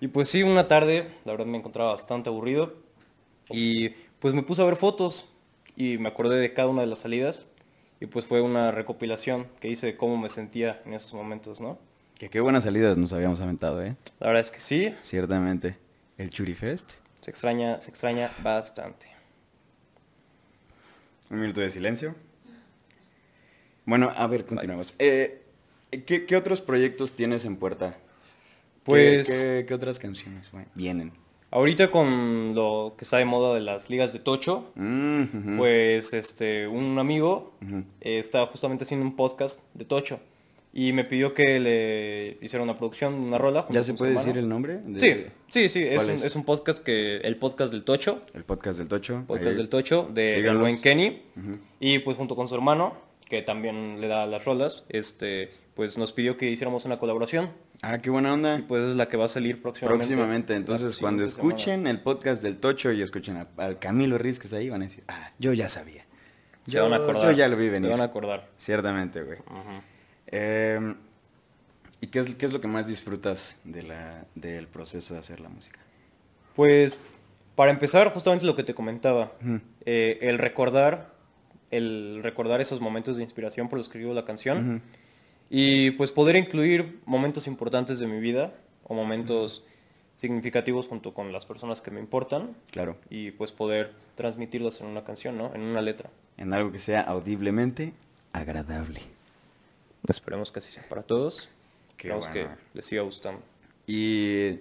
Y 0.00 0.08
pues 0.08 0.28
sí, 0.28 0.42
una 0.42 0.68
tarde, 0.68 1.10
la 1.24 1.32
verdad 1.32 1.46
me 1.46 1.58
encontraba 1.58 1.92
bastante 1.92 2.28
aburrido. 2.28 2.74
Y 3.50 3.90
pues 4.20 4.34
me 4.34 4.42
puse 4.42 4.62
a 4.62 4.64
ver 4.64 4.76
fotos 4.76 5.26
y 5.76 5.98
me 5.98 6.08
acordé 6.08 6.38
de 6.38 6.52
cada 6.52 6.68
una 6.68 6.82
de 6.82 6.86
las 6.86 7.00
salidas. 7.00 7.46
Y 8.00 8.06
pues 8.06 8.26
fue 8.26 8.40
una 8.40 8.70
recopilación 8.70 9.48
que 9.60 9.68
hice 9.68 9.86
de 9.86 9.96
cómo 9.96 10.16
me 10.16 10.28
sentía 10.28 10.80
en 10.84 10.94
esos 10.94 11.14
momentos, 11.14 11.60
¿no? 11.60 11.78
Que 12.16 12.28
qué 12.28 12.40
buenas 12.40 12.64
salidas 12.64 12.96
nos 12.96 13.12
habíamos 13.12 13.40
aventado, 13.40 13.82
¿eh? 13.82 13.96
La 14.20 14.28
verdad 14.28 14.40
es 14.42 14.50
que 14.50 14.60
sí, 14.60 14.94
Ciertamente. 15.02 15.76
El 16.16 16.30
Churifest. 16.30 16.90
se 17.20 17.30
extraña, 17.30 17.80
se 17.80 17.90
extraña 17.90 18.32
bastante. 18.42 19.06
Un 21.30 21.40
minuto 21.40 21.60
de 21.60 21.70
silencio. 21.70 22.14
Bueno, 23.84 24.12
a 24.16 24.26
ver, 24.26 24.44
continuamos. 24.44 24.94
Eh, 24.98 25.42
¿qué, 26.06 26.26
qué 26.26 26.36
otros 26.36 26.60
proyectos 26.60 27.12
tienes 27.12 27.44
en 27.44 27.56
puerta? 27.56 27.96
¿Qué- 28.94 29.22
Pues- 29.24 29.28
¿Qué, 29.28 29.64
qué 29.68 29.74
otras 29.74 29.98
canciones 29.98 30.46
vienen? 30.74 31.12
Ahorita 31.50 31.90
con 31.90 32.54
lo 32.54 32.94
que 32.98 33.04
está 33.04 33.16
de 33.18 33.24
moda 33.24 33.54
de 33.54 33.60
las 33.60 33.88
ligas 33.88 34.12
de 34.12 34.18
Tocho, 34.18 34.70
Mm, 34.74 35.56
pues 35.56 36.12
este 36.12 36.66
un 36.68 36.98
amigo 36.98 37.52
eh, 38.00 38.18
estaba 38.18 38.46
justamente 38.46 38.84
haciendo 38.84 39.06
un 39.06 39.16
podcast 39.16 39.60
de 39.72 39.86
Tocho 39.86 40.20
y 40.74 40.92
me 40.92 41.04
pidió 41.04 41.32
que 41.32 41.58
le 41.58 42.36
hiciera 42.44 42.62
una 42.62 42.76
producción, 42.76 43.14
una 43.14 43.38
rola. 43.38 43.66
¿Ya 43.70 43.82
se 43.82 43.94
puede 43.94 44.12
decir 44.12 44.36
el 44.36 44.46
nombre? 44.46 44.80
de- 44.84 44.98
Sí, 45.00 45.24
sí, 45.48 45.68
sí, 45.70 45.82
es 45.84 45.94
¿Cuál 45.96 46.06
un, 46.10 46.12
es? 46.16 46.24
es 46.24 46.36
un 46.36 46.44
podcast 46.44 46.82
que, 46.82 47.16
el 47.18 47.36
podcast 47.36 47.72
del 47.72 47.82
Tocho, 47.84 48.20
El 48.34 48.44
podcast 48.44 48.78
del 48.78 48.88
Tocho. 48.88 49.24
podcast 49.26 49.46
ahí. 49.48 49.56
del 49.56 49.68
Tocho, 49.70 50.08
de 50.12 50.40
el 50.46 50.58
buen 50.58 50.80
Kenny, 50.82 51.22
y 51.80 52.00
pues 52.00 52.18
junto 52.18 52.36
con 52.36 52.46
su 52.48 52.54
hermano, 52.56 52.92
que 53.24 53.40
también 53.40 54.02
le 54.02 54.08
da 54.08 54.26
las 54.26 54.44
rolas, 54.44 54.84
este, 54.90 55.50
pues 55.74 55.96
nos 55.96 56.12
pidió 56.12 56.36
que 56.36 56.50
hiciéramos 56.50 56.84
una 56.84 56.98
colaboración, 56.98 57.50
Ah, 57.82 57.98
qué 57.98 58.10
buena 58.10 58.32
onda. 58.34 58.58
y 58.58 58.62
pues 58.62 58.90
es 58.90 58.96
la 58.96 59.08
que 59.08 59.16
va 59.16 59.26
a 59.26 59.28
salir 59.28 59.62
próximamente. 59.62 59.98
Próximamente, 60.06 60.54
entonces 60.56 60.96
cuando 60.96 61.24
semana. 61.28 61.48
escuchen 61.54 61.86
el 61.86 62.00
podcast 62.00 62.42
del 62.42 62.58
Tocho 62.58 62.90
y 62.92 63.02
escuchen 63.02 63.36
a- 63.36 63.46
al 63.56 63.78
Camilo 63.78 64.18
Riz 64.18 64.38
que 64.38 64.46
está 64.48 64.56
ahí, 64.56 64.68
van 64.68 64.82
a 64.82 64.86
decir, 64.86 65.04
ah, 65.08 65.30
yo 65.38 65.52
ya 65.52 65.68
sabía. 65.68 66.04
Se 66.66 66.72
Yo- 66.72 66.82
van 66.84 66.94
a 66.94 66.96
acordar. 66.96 67.24
Yo 67.30 67.32
ya 67.38 67.48
lo 67.48 67.56
vi 67.56 67.66
Se 67.66 67.70
venir. 67.70 67.90
van 67.90 68.00
a 68.00 68.04
acordar. 68.04 68.48
Ciertamente, 68.58 69.22
güey. 69.22 69.38
Eh, 70.26 70.94
¿Y 72.00 72.06
qué 72.08 72.18
es, 72.20 72.34
qué 72.34 72.46
es 72.46 72.52
lo 72.52 72.60
que 72.60 72.68
más 72.68 72.86
disfrutas 72.86 73.58
de 73.64 73.82
la, 73.82 74.24
del 74.34 74.66
proceso 74.68 75.14
de 75.14 75.20
hacer 75.20 75.40
la 75.40 75.48
música? 75.48 75.78
Pues, 76.54 77.02
para 77.54 77.70
empezar, 77.70 78.12
justamente 78.12 78.44
lo 78.44 78.54
que 78.54 78.62
te 78.64 78.74
comentaba, 78.74 79.32
eh, 79.84 80.18
el 80.22 80.38
recordar, 80.38 81.12
el 81.70 82.20
recordar 82.22 82.60
esos 82.60 82.80
momentos 82.80 83.16
de 83.16 83.22
inspiración 83.22 83.68
por 83.68 83.78
los 83.78 83.88
que 83.88 83.98
escribo 83.98 84.14
la 84.14 84.24
canción. 84.24 84.82
Y 85.50 85.92
pues 85.92 86.10
poder 86.12 86.36
incluir 86.36 87.00
momentos 87.06 87.46
importantes 87.46 87.98
de 87.98 88.06
mi 88.06 88.20
vida, 88.20 88.52
o 88.84 88.94
momentos 88.94 89.64
significativos 90.16 90.88
junto 90.88 91.14
con 91.14 91.32
las 91.32 91.46
personas 91.46 91.80
que 91.80 91.90
me 91.90 92.00
importan, 92.00 92.56
Claro, 92.70 92.96
y 93.10 93.30
pues 93.32 93.52
poder 93.52 93.92
transmitirlos 94.16 94.80
en 94.80 94.88
una 94.88 95.04
canción, 95.04 95.36
¿no? 95.38 95.54
En 95.54 95.60
una 95.60 95.80
letra. 95.80 96.10
en 96.36 96.52
algo 96.52 96.72
que 96.72 96.78
sea 96.78 97.00
audiblemente 97.02 97.92
agradable. 98.32 99.00
Esperemos 100.08 100.50
que 100.52 100.58
así 100.60 100.70
sea 100.72 100.88
para 100.88 101.02
todos. 101.02 101.48
Qué 101.96 102.08
Esperemos 102.08 102.28
bueno. 102.30 102.56
que 102.56 102.78
les 102.78 102.86
siga 102.86 103.02
gustando. 103.02 103.42
Y, 103.86 104.60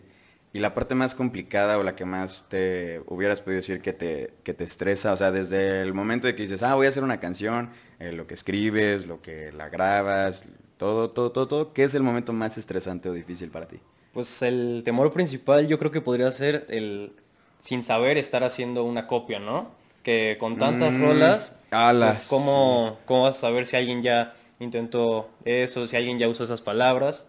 y 0.54 0.60
la 0.60 0.74
parte 0.74 0.96
más 0.96 1.14
complicada 1.16 1.78
o 1.78 1.84
la 1.84 1.96
que 1.96 2.06
más 2.06 2.46
te 2.50 3.02
hubieras 3.08 3.42
podido 3.42 3.58
decir 3.58 3.82
que 3.82 3.94
te, 3.94 4.34
que 4.44 4.54
te 4.54 4.64
estresa, 4.64 5.14
o 5.14 5.18
sea, 5.18 5.32
desde 5.32 5.82
el 5.82 5.94
momento 5.94 6.28
de 6.28 6.36
que 6.36 6.44
dices, 6.44 6.64
ah, 6.64 6.76
voy 6.76 6.88
a 6.88 6.90
hacer 6.90 7.04
una 7.04 7.20
canción, 7.20 7.70
eh, 8.00 8.12
lo 8.12 8.26
que 8.28 8.34
escribes, 8.34 9.06
lo 9.08 9.22
que 9.22 9.52
la 9.52 9.70
grabas, 9.70 10.46
todo, 10.78 11.10
todo, 11.12 11.32
todo, 11.32 11.48
todo, 11.48 11.74
¿qué 11.74 11.84
es 11.84 11.94
el 11.96 12.04
momento 12.04 12.34
más 12.34 12.58
estresante 12.58 13.10
o 13.10 13.14
difícil 13.14 13.50
para 13.52 13.68
ti? 13.68 13.80
Pues 14.14 14.42
el 14.42 14.82
temor 14.84 15.12
principal 15.14 15.68
yo 15.68 15.78
creo 15.78 15.92
que 15.92 16.02
podría 16.02 16.32
ser 16.32 16.66
el 16.70 17.14
sin 17.60 17.84
saber 17.84 18.18
estar 18.18 18.44
haciendo 18.44 18.84
una 18.84 19.08
copia, 19.08 19.40
¿no? 19.40 19.72
Que 20.04 20.38
con 20.40 20.58
tantas 20.58 20.98
Mm, 20.98 20.98
rolas, 20.98 21.60
alas. 21.72 22.24
pues 22.24 22.24
¿cómo, 22.24 23.00
¿cómo 23.06 23.24
vas 23.24 23.38
a 23.38 23.42
saber 23.42 23.68
si 23.68 23.76
alguien 23.76 24.02
ya 24.02 24.36
intentó 24.60 25.30
eso, 25.46 25.88
si 25.88 25.96
alguien 25.96 26.18
ya 26.20 26.28
usó 26.30 26.44
esas 26.46 26.62
palabras? 26.62 27.28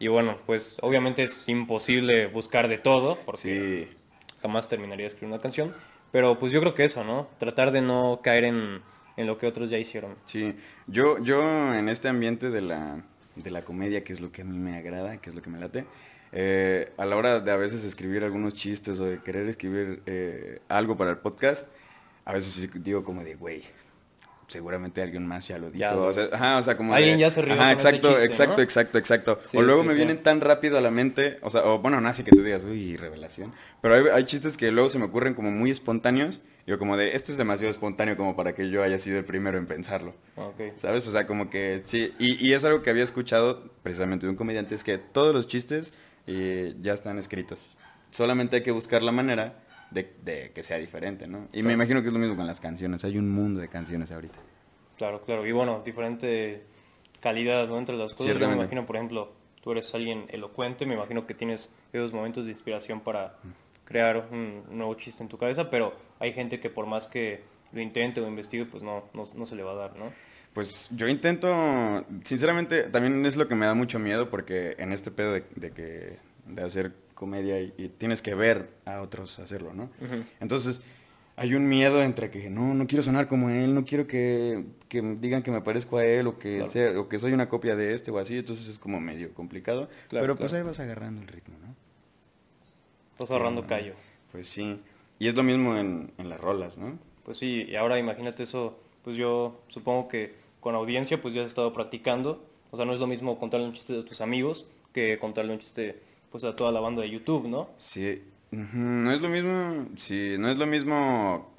Y 0.00 0.08
bueno, 0.08 0.38
pues 0.46 0.76
obviamente 0.82 1.24
es 1.24 1.48
imposible 1.48 2.26
buscar 2.28 2.68
de 2.68 2.78
todo, 2.78 3.24
porque 3.26 3.42
Sí, 3.42 3.88
jamás 4.42 4.68
terminaría 4.68 5.04
de 5.04 5.08
escribir 5.08 5.32
una 5.34 5.42
canción. 5.42 5.74
Pero 6.12 6.38
pues 6.38 6.52
yo 6.52 6.60
creo 6.60 6.74
que 6.74 6.84
eso, 6.84 7.04
¿no? 7.04 7.28
Tratar 7.38 7.72
de 7.72 7.80
no 7.82 8.20
caer 8.22 8.44
en, 8.44 8.82
en 9.16 9.26
lo 9.26 9.38
que 9.38 9.46
otros 9.46 9.70
ya 9.70 9.78
hicieron. 9.78 10.14
sí. 10.26 10.54
Yo, 10.86 11.18
yo 11.22 11.72
en 11.74 11.88
este 11.88 12.08
ambiente 12.08 12.50
de 12.50 12.60
la, 12.60 13.02
de 13.36 13.50
la 13.50 13.62
comedia, 13.62 14.04
que 14.04 14.12
es 14.12 14.20
lo 14.20 14.30
que 14.30 14.42
a 14.42 14.44
mí 14.44 14.58
me 14.58 14.76
agrada, 14.76 15.16
que 15.16 15.30
es 15.30 15.36
lo 15.36 15.40
que 15.40 15.48
me 15.48 15.58
late, 15.58 15.86
eh, 16.32 16.92
a 16.98 17.06
la 17.06 17.16
hora 17.16 17.40
de 17.40 17.50
a 17.50 17.56
veces 17.56 17.84
escribir 17.84 18.22
algunos 18.24 18.54
chistes 18.54 18.98
o 18.98 19.04
de 19.06 19.18
querer 19.22 19.48
escribir 19.48 20.02
eh, 20.06 20.58
algo 20.68 20.96
para 20.96 21.10
el 21.12 21.18
podcast, 21.18 21.68
a 22.26 22.32
veces 22.34 22.68
digo 22.84 23.02
como 23.04 23.24
de, 23.24 23.34
güey, 23.36 23.62
seguramente 24.48 25.00
alguien 25.00 25.26
más 25.26 25.48
ya 25.48 25.58
lo 25.58 25.70
dijo. 25.70 25.78
Ya 25.80 25.96
o, 25.96 26.12
sea, 26.12 26.28
ajá, 26.32 26.58
o 26.58 26.62
sea, 26.62 26.76
como 26.76 26.94
Alguien 26.94 27.14
de- 27.14 27.20
ya 27.20 27.30
se 27.30 27.40
rió 27.42 27.54
Ajá, 27.54 27.72
exacto, 27.72 28.08
chiste, 28.08 28.24
exacto, 28.24 28.56
¿no? 28.56 28.62
exacto, 28.62 28.98
exacto. 28.98 29.40
Sí, 29.44 29.56
o 29.56 29.62
luego 29.62 29.82
sí, 29.82 29.88
me 29.88 29.94
sí. 29.94 29.98
vienen 29.98 30.22
tan 30.22 30.40
rápido 30.40 30.76
a 30.76 30.80
la 30.80 30.90
mente, 30.90 31.38
o 31.40 31.50
sea, 31.50 31.64
o 31.64 31.78
bueno, 31.78 32.00
no 32.00 32.08
así 32.08 32.24
que 32.24 32.30
tú 32.30 32.42
digas, 32.42 32.64
uy, 32.64 32.96
revelación. 32.96 33.52
Pero 33.80 33.94
hay, 33.94 34.02
hay 34.12 34.24
chistes 34.24 34.56
que 34.56 34.70
luego 34.70 34.90
se 34.90 34.98
me 34.98 35.06
ocurren 35.06 35.34
como 35.34 35.50
muy 35.50 35.70
espontáneos. 35.70 36.40
Yo 36.66 36.78
como 36.78 36.96
de, 36.96 37.14
esto 37.14 37.30
es 37.30 37.38
demasiado 37.38 37.70
espontáneo 37.70 38.16
como 38.16 38.36
para 38.36 38.54
que 38.54 38.70
yo 38.70 38.82
haya 38.82 38.98
sido 38.98 39.18
el 39.18 39.24
primero 39.24 39.58
en 39.58 39.66
pensarlo. 39.66 40.14
¿Sabes? 40.76 41.06
O 41.06 41.12
sea, 41.12 41.26
como 41.26 41.50
que 41.50 41.82
sí. 41.84 42.14
Y, 42.18 42.46
y 42.46 42.54
es 42.54 42.64
algo 42.64 42.82
que 42.82 42.90
había 42.90 43.04
escuchado 43.04 43.70
precisamente 43.82 44.26
de 44.26 44.30
un 44.30 44.36
comediante, 44.36 44.74
es 44.74 44.82
que 44.82 44.96
todos 44.98 45.34
los 45.34 45.46
chistes 45.46 45.92
eh, 46.26 46.74
ya 46.80 46.94
están 46.94 47.18
escritos. 47.18 47.76
Solamente 48.10 48.56
hay 48.56 48.62
que 48.62 48.70
buscar 48.70 49.02
la 49.02 49.12
manera 49.12 49.62
de, 49.90 50.14
de 50.22 50.52
que 50.52 50.62
sea 50.62 50.78
diferente, 50.78 51.26
¿no? 51.26 51.48
Y 51.52 51.62
me 51.62 51.74
imagino 51.74 52.00
que 52.00 52.08
es 52.08 52.12
lo 52.12 52.18
mismo 52.18 52.36
con 52.36 52.46
las 52.46 52.60
canciones. 52.60 53.04
Hay 53.04 53.18
un 53.18 53.30
mundo 53.30 53.60
de 53.60 53.68
canciones 53.68 54.10
ahorita. 54.10 54.38
Claro, 54.96 55.22
claro. 55.22 55.46
Y 55.46 55.52
bueno, 55.52 55.82
diferente 55.84 56.64
calidad 57.20 57.68
¿no? 57.68 57.78
entre 57.78 57.96
las 57.96 58.14
cosas. 58.14 58.38
Yo 58.38 58.48
me 58.48 58.54
imagino, 58.54 58.86
por 58.86 58.96
ejemplo, 58.96 59.32
tú 59.62 59.72
eres 59.72 59.94
alguien 59.94 60.26
elocuente, 60.28 60.86
me 60.86 60.94
imagino 60.94 61.26
que 61.26 61.34
tienes 61.34 61.74
esos 61.92 62.12
momentos 62.12 62.44
de 62.44 62.52
inspiración 62.52 63.00
para 63.00 63.38
crear 63.84 64.28
un 64.30 64.62
nuevo 64.70 64.94
chiste 64.94 65.22
en 65.22 65.28
tu 65.28 65.38
cabeza, 65.38 65.70
pero 65.70 65.94
hay 66.24 66.32
gente 66.32 66.58
que 66.60 66.70
por 66.70 66.86
más 66.86 67.06
que 67.06 67.42
lo 67.72 67.80
intente 67.80 68.20
o 68.20 68.26
investigue, 68.28 68.64
pues 68.64 68.82
no, 68.82 69.04
no, 69.12 69.24
no 69.34 69.46
se 69.46 69.54
le 69.56 69.62
va 69.62 69.72
a 69.72 69.74
dar, 69.74 69.96
¿no? 69.96 70.12
Pues 70.52 70.88
yo 70.90 71.08
intento, 71.08 72.04
sinceramente, 72.22 72.84
también 72.84 73.26
es 73.26 73.36
lo 73.36 73.48
que 73.48 73.54
me 73.56 73.66
da 73.66 73.74
mucho 73.74 73.98
miedo 73.98 74.30
porque 74.30 74.74
en 74.78 74.92
este 74.92 75.10
pedo 75.10 75.32
de, 75.32 75.44
de 75.56 75.70
que 75.72 76.16
de 76.46 76.62
hacer 76.62 76.92
comedia 77.14 77.60
y, 77.60 77.74
y 77.76 77.88
tienes 77.88 78.22
que 78.22 78.34
ver 78.34 78.68
a 78.84 79.00
otros 79.00 79.38
hacerlo, 79.38 79.74
¿no? 79.74 79.90
Entonces 80.40 80.82
hay 81.36 81.54
un 81.54 81.68
miedo 81.68 82.02
entre 82.02 82.30
que 82.30 82.48
no, 82.50 82.72
no 82.74 82.86
quiero 82.86 83.02
sonar 83.02 83.26
como 83.26 83.50
él, 83.50 83.74
no 83.74 83.84
quiero 83.84 84.06
que, 84.06 84.64
que 84.88 85.02
digan 85.20 85.42
que 85.42 85.50
me 85.50 85.60
parezco 85.60 85.98
a 85.98 86.06
él 86.06 86.28
o 86.28 86.38
que 86.38 86.58
Claro. 86.58 86.70
sea, 86.70 87.00
o 87.00 87.08
que 87.08 87.18
soy 87.18 87.32
una 87.32 87.48
copia 87.48 87.74
de 87.74 87.92
este 87.92 88.12
o 88.12 88.18
así, 88.18 88.38
entonces 88.38 88.68
es 88.68 88.78
como 88.78 89.00
medio 89.00 89.34
complicado, 89.34 89.88
Claro, 90.08 90.22
pero 90.24 90.36
pues 90.36 90.52
ahí 90.52 90.62
vas 90.62 90.78
agarrando 90.78 91.20
el 91.22 91.26
ritmo, 91.28 91.56
¿no? 91.60 91.74
Estás 93.12 93.30
ahorrando 93.32 93.66
callo. 93.66 93.94
Pues 94.32 94.48
sí, 94.48 94.80
y 95.18 95.28
es 95.28 95.34
lo 95.34 95.42
mismo 95.42 95.76
en, 95.76 96.12
en 96.18 96.28
las 96.28 96.40
rolas, 96.40 96.78
¿no? 96.78 96.98
Pues 97.24 97.38
sí, 97.38 97.66
y 97.68 97.76
ahora 97.76 97.98
imagínate 97.98 98.42
eso, 98.42 98.78
pues 99.02 99.16
yo 99.16 99.60
supongo 99.68 100.08
que 100.08 100.34
con 100.60 100.74
audiencia 100.74 101.20
pues 101.20 101.34
ya 101.34 101.42
has 101.42 101.48
estado 101.48 101.72
practicando, 101.72 102.44
o 102.70 102.76
sea, 102.76 102.86
no 102.86 102.92
es 102.92 103.00
lo 103.00 103.06
mismo 103.06 103.38
contarle 103.38 103.66
un 103.66 103.72
chiste 103.72 103.98
a 103.98 104.04
tus 104.04 104.20
amigos 104.20 104.66
que 104.92 105.18
contarle 105.18 105.52
un 105.52 105.58
chiste 105.58 106.00
pues 106.30 106.44
a 106.44 106.56
toda 106.56 106.72
la 106.72 106.80
banda 106.80 107.02
de 107.02 107.10
YouTube, 107.10 107.46
¿no? 107.48 107.68
Sí, 107.78 108.22
no 108.50 109.12
es 109.12 109.20
lo 109.20 109.28
mismo, 109.28 109.88
sí, 109.96 110.36
no 110.38 110.48
es 110.50 110.56
lo 110.56 110.66
mismo 110.66 111.52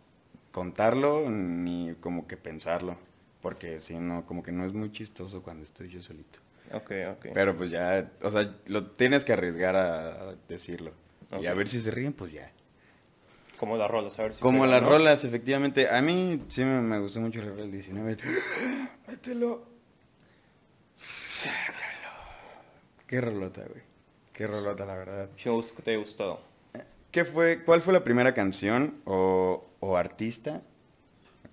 contarlo 0.52 1.30
ni 1.30 1.94
como 2.00 2.28
que 2.28 2.38
pensarlo, 2.38 2.98
porque 3.42 3.80
si 3.80 3.96
no, 3.96 4.26
como 4.26 4.42
que 4.42 4.52
no 4.52 4.66
es 4.66 4.74
muy 4.74 4.92
chistoso 4.92 5.42
cuando 5.44 5.66
estoy 5.66 5.90
yo 5.90 6.02
solito. 6.02 6.40
Ok, 6.74 6.92
ok. 7.12 7.28
Pero 7.34 7.56
pues 7.56 7.72
ya, 7.72 8.12
o 8.22 8.32
sea, 8.32 8.56
lo 8.68 8.88
tienes 8.88 9.24
que 9.24 9.34
arriesgar 9.34 9.76
a, 9.76 10.36
decirlo. 10.48 10.92
Y 11.42 11.48
a 11.48 11.54
ver 11.54 11.68
si 11.68 11.82
se 11.82 11.92
ríen, 11.92 12.14
pues 12.14 12.32
ya. 12.32 12.52
Como 13.58 13.78
las 13.78 13.90
rolas, 13.90 14.18
a 14.20 14.24
ver 14.24 14.34
si 14.34 14.42
Como 14.42 14.66
las 14.66 14.82
¿no? 14.82 14.90
rolas, 14.90 15.24
efectivamente. 15.24 15.90
A 15.90 16.02
mí 16.02 16.42
sí 16.50 16.64
me, 16.64 16.82
me 16.82 17.00
gustó 17.00 17.20
mucho 17.22 17.40
el 17.40 17.48
Rebel 17.48 17.72
19. 17.72 18.18
Mételo. 19.08 19.64
Sácalo. 20.94 21.76
Qué 23.08 23.22
rolota, 23.22 23.62
güey. 23.62 23.84
Qué 24.34 24.48
rolota, 24.48 24.86
la 24.86 24.96
verdad. 24.96 25.30
Gusta 25.46 25.76
que 25.76 25.82
te 25.84 25.98
gustado. 25.98 26.40
¿Qué 27.12 27.24
fue, 27.24 27.64
¿Cuál 27.64 27.82
fue 27.82 27.94
la 27.94 28.04
primera 28.04 28.34
canción 28.34 28.96
o, 29.06 29.64
o 29.80 29.96
artista, 29.96 30.62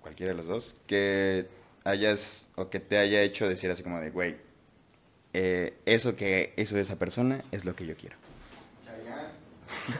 cualquiera 0.01 0.33
de 0.33 0.37
los 0.37 0.45
dos, 0.47 0.75
que 0.87 1.47
hayas 1.85 2.49
o 2.55 2.69
que 2.69 2.81
te 2.81 2.97
haya 2.97 3.21
hecho 3.21 3.47
decir 3.47 3.71
así 3.71 3.81
como 3.83 4.01
de, 4.01 4.09
güey, 4.09 4.35
eh, 5.31 5.73
eso 5.85 6.17
que 6.17 6.53
eso 6.57 6.75
de 6.75 6.81
esa 6.81 6.99
persona 6.99 7.43
es 7.51 7.63
lo 7.63 7.75
que 7.77 7.85
yo 7.85 7.95
quiero? 7.95 8.17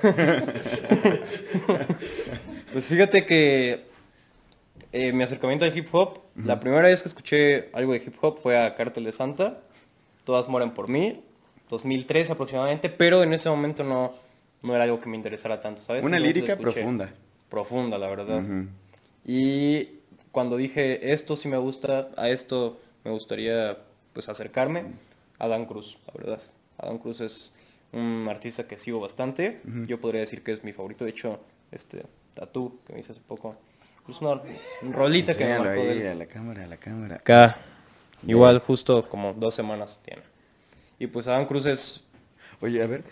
Pues 2.73 2.85
fíjate 2.85 3.27
que 3.27 3.85
eh, 4.91 5.13
mi 5.13 5.21
acercamiento 5.21 5.63
al 5.63 5.77
hip 5.77 5.89
hop, 5.91 6.21
la 6.35 6.59
primera 6.59 6.87
vez 6.87 7.03
que 7.03 7.09
escuché 7.09 7.69
algo 7.71 7.93
de 7.93 7.99
hip 7.99 8.15
hop 8.19 8.39
fue 8.39 8.57
a 8.57 8.73
Cártel 8.73 9.03
de 9.03 9.11
Santa, 9.11 9.59
Todas 10.23 10.47
mueren 10.47 10.71
por 10.71 10.87
mí, 10.87 11.21
2003 11.69 12.31
aproximadamente, 12.31 12.89
pero 12.89 13.23
en 13.23 13.33
ese 13.33 13.49
momento 13.49 13.83
no, 13.83 14.13
no 14.61 14.73
era 14.73 14.85
algo 14.85 15.01
que 15.01 15.09
me 15.09 15.17
interesara 15.17 15.59
tanto, 15.59 15.81
¿sabes? 15.81 16.03
Una 16.03 16.17
Entonces 16.17 16.35
lírica 16.35 16.57
profunda. 16.57 17.13
Profunda, 17.49 17.97
la 17.97 18.07
verdad. 18.07 18.41
Y 19.25 19.89
cuando 20.31 20.57
dije, 20.57 21.13
esto 21.13 21.35
sí 21.35 21.47
me 21.47 21.57
gusta, 21.57 22.09
a 22.15 22.29
esto 22.29 22.79
me 23.03 23.11
gustaría 23.11 23.77
pues 24.13 24.29
acercarme, 24.29 24.85
Adán 25.39 25.65
Cruz, 25.65 25.97
la 26.07 26.13
verdad. 26.13 26.41
Adán 26.77 26.97
Cruz 26.97 27.21
es 27.21 27.53
un 27.93 28.27
artista 28.29 28.67
que 28.67 28.77
sigo 28.77 28.99
bastante. 28.99 29.61
Yo 29.87 29.99
podría 30.01 30.21
decir 30.21 30.43
que 30.43 30.51
es 30.51 30.63
mi 30.63 30.73
favorito. 30.73 31.05
De 31.05 31.11
hecho, 31.11 31.39
este 31.71 32.03
Tatú 32.33 32.79
que 32.85 32.93
me 32.93 32.99
hice 32.99 33.11
hace 33.11 33.21
poco. 33.21 33.55
Es 34.09 34.19
una 34.19 34.41
rolita 34.91 35.35
que 35.35 35.45
me 35.45 35.59
marcó 35.59 35.81
ahí 35.81 36.01
él. 36.01 36.07
a 36.07 36.15
la 36.15 36.25
cámara, 36.25 36.63
a 36.65 36.67
la 36.67 36.77
cámara. 36.77 37.15
Acá, 37.15 37.57
igual 38.27 38.59
justo 38.59 39.07
como 39.07 39.33
dos 39.33 39.55
semanas 39.55 40.01
tiene. 40.03 40.23
Y 40.99 41.07
pues 41.07 41.27
Adán 41.27 41.45
Cruz 41.45 41.65
es 41.65 42.03
Oye, 42.63 42.81
a 42.81 42.87
ver. 42.87 43.03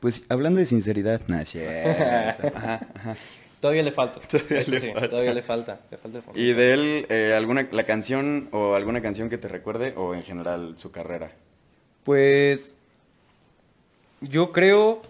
Pues 0.00 0.24
hablando 0.30 0.58
de 0.58 0.64
sinceridad. 0.66 1.20
Ajá, 1.28 2.36
ajá. 2.54 3.16
Todavía 3.60 3.82
le 3.82 3.92
falta. 3.92 4.18
Todavía 4.20 4.60
eso 4.62 4.70
le 4.72 4.80
sí, 4.80 4.86
falta. 4.92 5.08
todavía 5.10 5.34
le 5.34 5.42
falta. 5.42 5.80
Le. 5.90 6.42
¿Y 6.42 6.52
de 6.54 6.72
él 6.72 7.06
eh, 7.10 7.34
alguna 7.36 7.68
la 7.70 7.84
canción 7.84 8.48
o 8.50 8.74
alguna 8.74 9.02
canción 9.02 9.28
que 9.28 9.36
te 9.36 9.46
recuerde 9.48 9.92
o 9.96 10.14
en 10.14 10.22
general 10.22 10.74
su 10.78 10.90
carrera? 10.90 11.32
Pues 12.02 12.76
yo 14.22 14.52
creo 14.52 15.02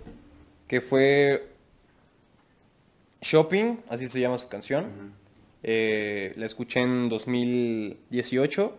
que 0.68 0.80
fue 0.80 1.48
Shopping, 3.20 3.78
así 3.88 4.08
se 4.08 4.20
llama 4.20 4.38
su 4.38 4.48
canción. 4.48 5.12
Eh, 5.62 6.32
la 6.36 6.46
escuché 6.46 6.80
en 6.80 7.08
2018 7.08 8.76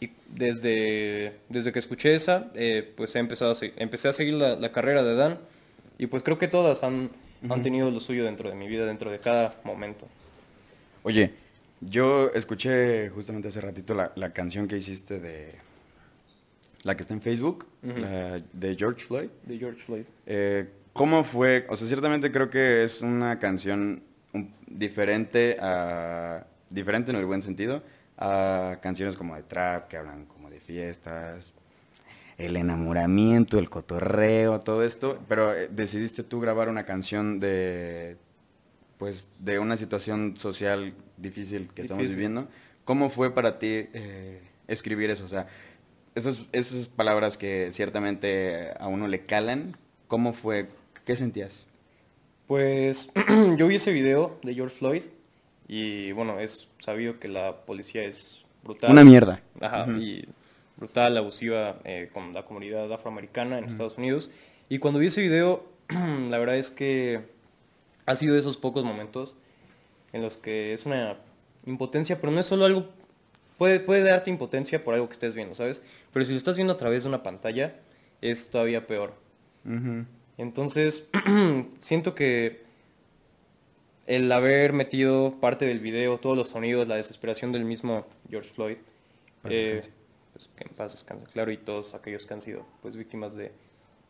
y 0.00 0.10
desde, 0.28 1.38
desde 1.48 1.72
que 1.72 1.78
escuché 1.78 2.14
esa, 2.14 2.50
eh, 2.54 2.92
pues 2.96 3.14
he 3.16 3.20
empezado 3.20 3.52
a 3.52 3.56
empecé 3.76 4.08
a 4.08 4.12
seguir 4.12 4.34
la, 4.34 4.56
la 4.56 4.70
carrera 4.70 5.02
de 5.02 5.14
Dan 5.14 5.38
y 5.98 6.06
pues 6.08 6.22
creo 6.22 6.36
que 6.36 6.48
todas 6.48 6.82
han, 6.82 7.10
han 7.48 7.62
tenido 7.62 7.90
lo 7.90 8.00
suyo 8.00 8.24
dentro 8.24 8.50
de 8.50 8.54
mi 8.54 8.68
vida, 8.68 8.84
dentro 8.84 9.10
de 9.10 9.18
cada 9.18 9.54
momento. 9.64 10.06
Oye, 11.04 11.32
yo 11.80 12.30
escuché 12.34 13.08
justamente 13.10 13.48
hace 13.48 13.60
ratito 13.60 13.94
la, 13.94 14.12
la 14.16 14.30
canción 14.30 14.68
que 14.68 14.76
hiciste 14.76 15.20
de 15.20 15.52
la 16.84 16.96
que 16.96 17.02
está 17.02 17.14
en 17.14 17.22
Facebook, 17.22 17.66
la 17.82 18.40
de 18.52 18.76
George 18.76 19.04
Floyd. 19.04 19.28
De 19.44 19.58
George 19.58 19.80
Floyd. 19.80 20.04
Eh, 20.26 20.68
¿Cómo 20.92 21.24
fue? 21.24 21.66
O 21.68 21.76
sea, 21.76 21.88
ciertamente 21.88 22.30
creo 22.30 22.50
que 22.50 22.84
es 22.84 23.02
una 23.02 23.40
canción 23.40 24.02
diferente 24.66 25.56
a 25.60 26.46
diferente 26.70 27.10
en 27.10 27.16
el 27.16 27.24
buen 27.24 27.42
sentido 27.42 27.82
a 28.16 28.78
canciones 28.82 29.16
como 29.16 29.34
de 29.34 29.42
trap 29.42 29.88
que 29.88 29.96
hablan 29.96 30.26
como 30.26 30.50
de 30.50 30.60
fiestas, 30.60 31.52
el 32.38 32.56
enamoramiento, 32.56 33.58
el 33.58 33.70
cotorreo, 33.70 34.60
todo 34.60 34.84
esto. 34.84 35.18
Pero 35.28 35.54
eh, 35.54 35.68
decidiste 35.70 36.22
tú 36.22 36.40
grabar 36.40 36.68
una 36.68 36.84
canción 36.84 37.40
de 37.40 38.16
pues 38.98 39.28
de 39.40 39.58
una 39.58 39.76
situación 39.76 40.36
social 40.38 40.94
difícil 41.16 41.68
que 41.74 41.82
estamos 41.82 42.06
viviendo. 42.06 42.48
¿Cómo 42.84 43.10
fue 43.10 43.34
para 43.34 43.58
ti 43.58 43.88
eh, 43.92 44.40
escribir 44.68 45.10
eso? 45.10 45.24
O 45.24 45.28
sea, 45.28 45.48
esas, 46.14 46.42
esas 46.52 46.86
palabras 46.86 47.36
que 47.36 47.70
ciertamente 47.72 48.72
a 48.78 48.88
uno 48.88 49.08
le 49.08 49.24
calan, 49.26 49.76
¿cómo 50.08 50.32
fue? 50.32 50.68
¿Qué 51.04 51.16
sentías? 51.16 51.66
Pues 52.46 53.12
yo 53.56 53.66
vi 53.66 53.76
ese 53.76 53.92
video 53.92 54.38
de 54.42 54.54
George 54.54 54.76
Floyd 54.76 55.02
y 55.66 56.12
bueno, 56.12 56.38
es 56.38 56.68
sabido 56.80 57.18
que 57.18 57.28
la 57.28 57.64
policía 57.64 58.04
es 58.04 58.44
brutal. 58.62 58.90
Una 58.90 59.04
mierda. 59.04 59.40
Ajá, 59.60 59.86
y 59.98 60.26
brutal, 60.76 61.16
abusiva 61.16 61.78
eh, 61.84 62.10
con 62.12 62.32
la 62.32 62.44
comunidad 62.44 62.92
afroamericana 62.92 63.58
en 63.58 63.64
Estados 63.64 63.98
Unidos. 63.98 64.30
Y 64.68 64.78
cuando 64.78 65.00
vi 65.00 65.06
ese 65.06 65.22
video, 65.22 65.64
la 65.88 66.38
verdad 66.38 66.56
es 66.56 66.70
que 66.70 67.22
ha 68.06 68.16
sido 68.16 68.34
de 68.34 68.40
esos 68.40 68.56
pocos 68.56 68.84
momentos 68.84 69.34
en 70.12 70.22
los 70.22 70.36
que 70.36 70.74
es 70.74 70.86
una 70.86 71.16
impotencia, 71.66 72.20
pero 72.20 72.32
no 72.32 72.40
es 72.40 72.46
solo 72.46 72.66
algo, 72.66 72.88
puede, 73.58 73.80
puede 73.80 74.02
darte 74.02 74.30
impotencia 74.30 74.82
por 74.84 74.94
algo 74.94 75.08
que 75.08 75.14
estés 75.14 75.34
viendo, 75.34 75.54
¿sabes? 75.54 75.82
Pero 76.12 76.24
si 76.24 76.32
lo 76.32 76.38
estás 76.38 76.56
viendo 76.56 76.72
a 76.72 76.76
través 76.76 77.02
de 77.04 77.08
una 77.08 77.22
pantalla, 77.22 77.74
es 78.20 78.50
todavía 78.50 78.86
peor. 78.86 79.14
Entonces, 80.36 81.08
siento 81.78 82.14
que 82.14 82.62
el 84.06 84.30
haber 84.30 84.72
metido 84.72 85.40
parte 85.40 85.64
del 85.64 85.80
video, 85.80 86.18
todos 86.18 86.36
los 86.36 86.50
sonidos, 86.50 86.86
la 86.86 86.96
desesperación 86.96 87.52
del 87.52 87.64
mismo 87.64 88.06
George 88.28 88.50
Floyd, 88.50 88.76
eh, 89.44 89.82
pues 90.32 90.50
que 90.56 90.64
en 90.64 90.74
paz 90.74 90.92
descanse, 90.92 91.26
claro, 91.26 91.50
y 91.52 91.56
todos 91.56 91.94
aquellos 91.94 92.26
que 92.26 92.34
han 92.34 92.42
sido 92.42 92.66
pues 92.82 92.96
víctimas 92.96 93.34
de 93.36 93.52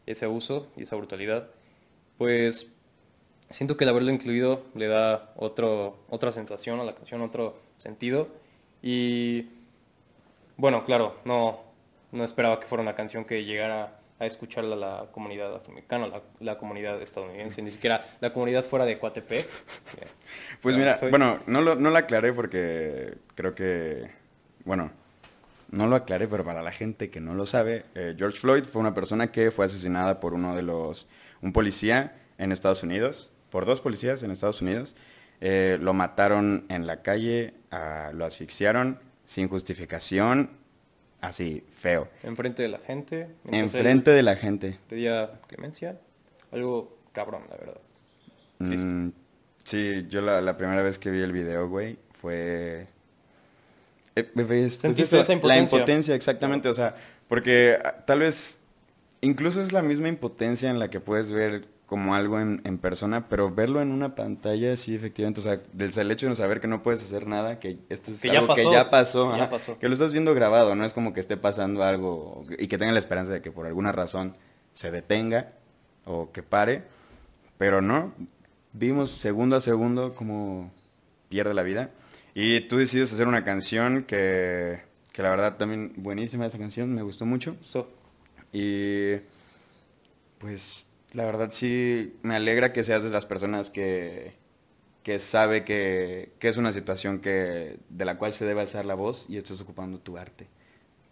ese 0.07 0.25
abuso 0.25 0.69
y 0.77 0.83
esa 0.83 0.97
brutalidad, 0.97 1.49
pues 2.19 2.73
siento 3.51 3.77
que 3.77 3.85
el 3.85 3.91
haberlo 3.91 4.11
incluido 4.11 4.63
le 4.75 4.89
da 4.89 5.33
otro, 5.37 5.99
otra 6.09 6.33
sensación 6.33 6.81
a 6.81 6.85
la 6.85 6.95
canción, 6.95 7.23
otro 7.23 7.59
sentido. 7.79 8.29
Y 8.87 9.47
bueno, 10.59 10.85
claro, 10.85 11.17
no, 11.25 11.59
no 12.13 12.23
esperaba 12.23 12.61
que 12.61 12.67
fuera 12.67 12.83
una 12.83 12.95
canción 12.95 13.25
que 13.25 13.43
llegara 13.47 13.99
a 14.21 14.27
escucharla 14.27 14.77
la 14.77 15.07
comunidad 15.11 15.55
afroamericana, 15.57 16.07
la, 16.07 16.21
la 16.41 16.59
comunidad 16.59 17.01
estadounidense, 17.01 17.63
ni 17.63 17.71
siquiera 17.71 18.05
la 18.21 18.31
comunidad 18.35 18.63
fuera 18.63 18.85
de 18.85 18.99
Coatepec. 18.99 19.49
Pues 20.61 20.77
claro, 20.77 20.79
mira, 20.79 20.97
soy- 20.99 21.11
bueno, 21.11 21.39
no 21.47 21.61
lo, 21.63 21.77
no 21.77 21.91
lo 21.91 21.97
aclaré 21.97 22.33
porque 22.35 23.15
creo 23.35 23.55
que, 23.55 24.11
bueno, 24.65 24.91
no 25.71 25.87
lo 25.89 25.97
aclaré, 25.97 26.29
pero 26.29 26.45
para 26.45 26.63
la 26.63 26.71
gente 26.73 27.09
que 27.11 27.21
no 27.21 27.35
lo 27.35 27.47
sabe, 27.47 27.85
eh, 27.95 28.15
George 28.19 28.39
Floyd 28.39 28.65
fue 28.65 28.81
una 28.81 28.95
persona 28.95 29.33
que 29.33 29.51
fue 29.51 29.65
asesinada 29.65 30.21
por 30.21 30.35
uno 30.35 30.55
de 30.57 30.63
los, 30.63 31.07
un 31.43 31.53
policía 31.55 32.15
en 32.39 32.53
Estados 32.53 32.83
Unidos, 32.83 33.31
por 33.51 33.65
dos 33.67 33.81
policías 33.81 34.23
en 34.23 34.31
Estados 34.31 34.61
Unidos, 34.63 34.95
eh, 35.41 35.79
lo 35.81 35.95
mataron 35.95 36.65
en 36.69 36.87
la 36.87 37.03
calle, 37.03 37.55
ah, 37.71 38.11
lo 38.15 38.25
asfixiaron 38.25 38.99
sin 39.27 39.49
justificación, 39.49 40.51
así, 41.21 41.65
feo. 41.77 42.09
Enfrente 42.23 42.63
de 42.63 42.69
la 42.69 42.79
gente. 42.79 43.29
Enfrente 43.51 44.11
de 44.11 44.23
la 44.23 44.37
gente. 44.37 44.79
Pedía 44.89 45.41
clemencia. 45.47 45.99
Algo 46.53 46.97
cabrón, 47.13 47.43
la 47.51 47.57
verdad. 47.57 47.81
Mm, 48.59 49.09
sí, 49.65 50.07
yo 50.09 50.21
la, 50.21 50.41
la 50.41 50.57
primera 50.57 50.83
vez 50.83 50.99
que 50.99 51.11
vi 51.11 51.21
el 51.21 51.33
video, 51.33 51.69
güey, 51.69 51.99
fue... 52.13 52.87
Eh, 54.17 54.23
pues 54.23 54.75
Sentiste 54.77 55.19
esa 55.19 55.33
La 55.33 55.37
impotencia. 55.37 55.77
impotencia, 55.79 56.15
exactamente, 56.15 56.69
o 56.69 56.75
sea, 56.75 56.95
porque 57.27 57.79
ah, 57.85 58.05
tal 58.07 58.21
vez, 58.21 58.59
incluso 59.21 59.61
es 59.61 59.73
la 59.73 59.83
misma 59.83 60.09
impotencia 60.09 60.71
en 60.71 60.79
la 60.79 60.89
que 60.89 61.01
puedes 61.01 61.33
ver 61.33 61.67
como 61.87 62.15
algo 62.15 62.41
en, 62.41 62.63
en 62.65 62.79
persona, 62.79 63.29
pero 63.29 63.55
verlo 63.55 63.83
en 63.83 63.91
una 63.91 64.15
pantalla, 64.15 64.77
sí, 64.77 64.95
efectivamente, 64.95 65.41
o 65.41 65.43
sea, 65.43 65.61
del 65.73 65.97
el 65.97 66.11
hecho 66.11 66.27
de 66.27 66.31
no 66.31 66.37
saber 66.37 66.61
que 66.61 66.67
no 66.67 66.83
puedes 66.83 67.03
hacer 67.03 67.27
nada, 67.27 67.61
que 67.61 67.79
esto 67.91 68.11
es 68.11 68.21
Que 68.21 68.29
ya 68.29 68.39
algo 68.39 68.55
que 68.55 68.65
ya 68.65 68.91
pasó, 68.91 69.31
ya 69.37 69.45
ajá, 69.45 69.51
pasó. 69.51 69.79
que 69.79 69.89
lo 69.89 69.93
estás 69.95 70.13
viendo 70.13 70.35
grabado, 70.35 70.75
no 70.75 70.85
es 70.85 70.93
como 70.93 71.13
que 71.13 71.21
esté 71.21 71.37
pasando 71.37 71.85
algo 71.85 72.45
y 72.59 72.69
que 72.69 72.79
tenga 72.79 72.93
la 72.93 72.99
esperanza 72.99 73.33
de 73.33 73.43
que 73.43 73.51
por 73.53 73.67
alguna 73.67 73.93
razón 73.93 74.37
se 74.73 74.91
detenga 74.91 75.53
o 76.07 76.33
que 76.33 76.43
pare, 76.43 76.85
pero 77.59 77.83
no, 77.83 78.13
vimos 78.73 79.11
segundo 79.13 79.57
a 79.57 79.61
segundo 79.61 80.15
cómo 80.15 80.73
pierde 81.29 81.55
la 81.55 81.63
vida. 81.63 81.91
Y 82.35 82.61
tú 82.63 82.79
decides 82.79 83.13
hacer 83.13 83.29
una 83.29 83.45
canción 83.45 84.05
que, 84.05 84.81
que 85.13 85.23
la 85.23 85.31
verdad 85.31 85.57
también 85.57 85.93
buenísima 85.97 86.47
esa 86.47 86.59
canción, 86.59 86.93
me 86.95 87.03
gustó 87.03 87.27
mucho. 87.27 87.57
Y 88.53 89.17
pues 90.39 90.89
la 91.15 91.25
verdad 91.25 91.51
sí 91.53 92.17
me 92.23 92.37
alegra 92.37 92.73
que 92.73 92.85
seas 92.85 93.05
de 93.05 93.11
las 93.11 93.25
personas 93.25 93.71
que, 93.71 94.35
que 95.03 95.21
sabe 95.21 95.65
que, 95.65 96.33
que 96.41 96.49
es 96.49 96.57
una 96.57 96.73
situación 96.73 97.21
que, 97.21 97.79
de 97.89 98.05
la 98.05 98.19
cual 98.19 98.35
se 98.35 98.45
debe 98.45 98.61
alzar 98.61 98.85
la 98.85 98.95
voz 98.95 99.27
y 99.29 99.39
estás 99.39 99.61
ocupando 99.61 99.99
tu 100.01 100.19
arte 100.19 100.49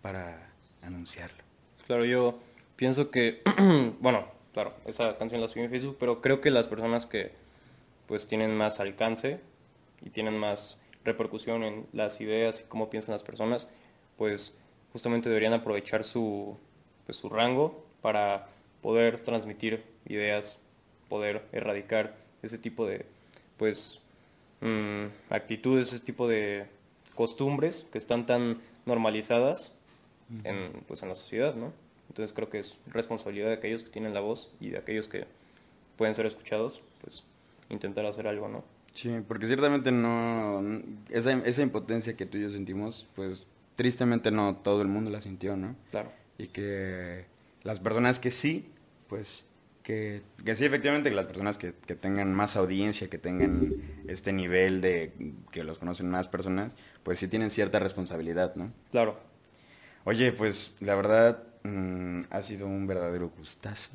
para 0.03 0.53
anunciarlo. 0.83 1.43
Claro, 1.87 2.05
yo 2.05 2.39
pienso 2.77 3.11
que, 3.11 3.43
bueno, 4.01 4.27
claro, 4.53 4.75
esa 4.87 5.17
canción 5.17 5.41
la 5.41 5.49
subí 5.49 5.63
en 5.63 5.71
Facebook, 5.71 5.97
pero 5.99 6.21
creo 6.21 6.41
que 6.41 6.51
las 6.51 6.67
personas 6.67 7.07
que 7.07 7.33
pues 8.07 8.27
tienen 8.27 8.55
más 8.57 8.81
alcance 8.81 9.41
y 10.05 10.11
tienen 10.11 10.37
más 10.37 10.83
repercusión 11.05 11.63
en 11.63 11.87
las 11.93 12.21
ideas 12.21 12.61
y 12.61 12.69
cómo 12.69 12.91
piensan 12.91 13.13
las 13.13 13.23
personas, 13.23 13.71
pues 14.17 14.57
justamente 14.93 15.29
deberían 15.29 15.55
aprovechar 15.55 16.03
su, 16.05 16.59
pues, 17.07 17.17
su 17.17 17.29
rango 17.29 17.85
para 18.03 18.49
poder 18.83 19.21
transmitir 19.21 19.83
ideas, 20.07 20.59
poder 21.09 21.43
erradicar 21.53 22.17
ese 22.43 22.59
tipo 22.59 22.87
de 22.87 23.07
pues 23.57 24.01
mm, 24.61 25.07
actitudes, 25.31 25.93
ese 25.93 26.05
tipo 26.05 26.29
de 26.29 26.67
costumbres 27.15 27.87
que 27.93 27.99
están 27.99 28.27
tan 28.27 28.61
normalizadas 28.85 29.73
en, 30.45 30.73
pues, 30.89 31.03
en 31.03 31.11
la 31.11 31.15
sociedad, 31.15 31.55
¿no? 31.55 31.73
Entonces 32.09 32.35
creo 32.35 32.51
que 32.51 32.59
es 32.59 32.77
responsabilidad 32.87 33.49
de 33.49 33.55
aquellos 33.55 33.83
que 33.83 33.91
tienen 33.91 34.15
la 34.15 34.21
voz 34.21 34.55
y 34.61 34.71
de 34.71 34.79
aquellos 34.79 35.09
que 35.09 35.27
pueden 35.97 36.15
ser 36.15 36.27
escuchados, 36.27 36.83
pues 37.03 37.23
intentar 37.71 38.05
hacer 38.07 38.27
algo, 38.27 38.49
¿no? 38.49 38.65
Sí, 38.95 39.11
porque 39.27 39.47
ciertamente 39.47 39.93
no, 39.93 40.63
esa, 41.09 41.33
esa 41.45 41.63
impotencia 41.63 42.17
que 42.17 42.27
tú 42.27 42.39
y 42.39 42.43
yo 42.43 42.51
sentimos, 42.51 43.07
pues 43.15 43.47
tristemente 43.77 44.31
no 44.31 44.57
todo 44.57 44.83
el 44.83 44.89
mundo 44.89 45.11
la 45.11 45.23
sintió, 45.23 45.57
¿no? 45.57 45.75
Claro. 45.91 46.13
Y 46.37 46.49
que 46.49 47.25
las 47.63 47.81
personas 47.81 48.19
que 48.19 48.31
sí, 48.31 48.67
pues 49.13 49.45
que, 49.83 50.23
que 50.43 50.57
sí, 50.57 50.65
efectivamente, 50.65 51.11
que 51.11 51.17
las 51.17 51.27
personas 51.27 51.59
que, 51.59 51.75
que 51.87 51.95
tengan 51.95 52.33
más 52.33 52.57
audiencia, 52.57 53.11
que 53.11 53.19
tengan 53.19 53.75
este 54.09 54.33
nivel 54.33 54.81
de 54.81 55.13
que 55.51 55.65
los 55.65 55.79
conocen 55.79 56.09
más 56.09 56.29
personas, 56.29 56.73
pues 57.03 57.19
sí 57.19 57.29
tienen 57.29 57.51
cierta 57.51 57.79
responsabilidad, 57.79 58.55
¿no? 58.55 58.73
Claro. 58.91 59.21
Oye, 60.05 60.33
pues 60.33 60.77
la 60.81 60.95
verdad 60.95 61.43
mm, 61.63 62.23
ha 62.31 62.43
sido 62.43 62.67
un 62.67 62.87
verdadero 62.87 63.29
gustazo 63.37 63.91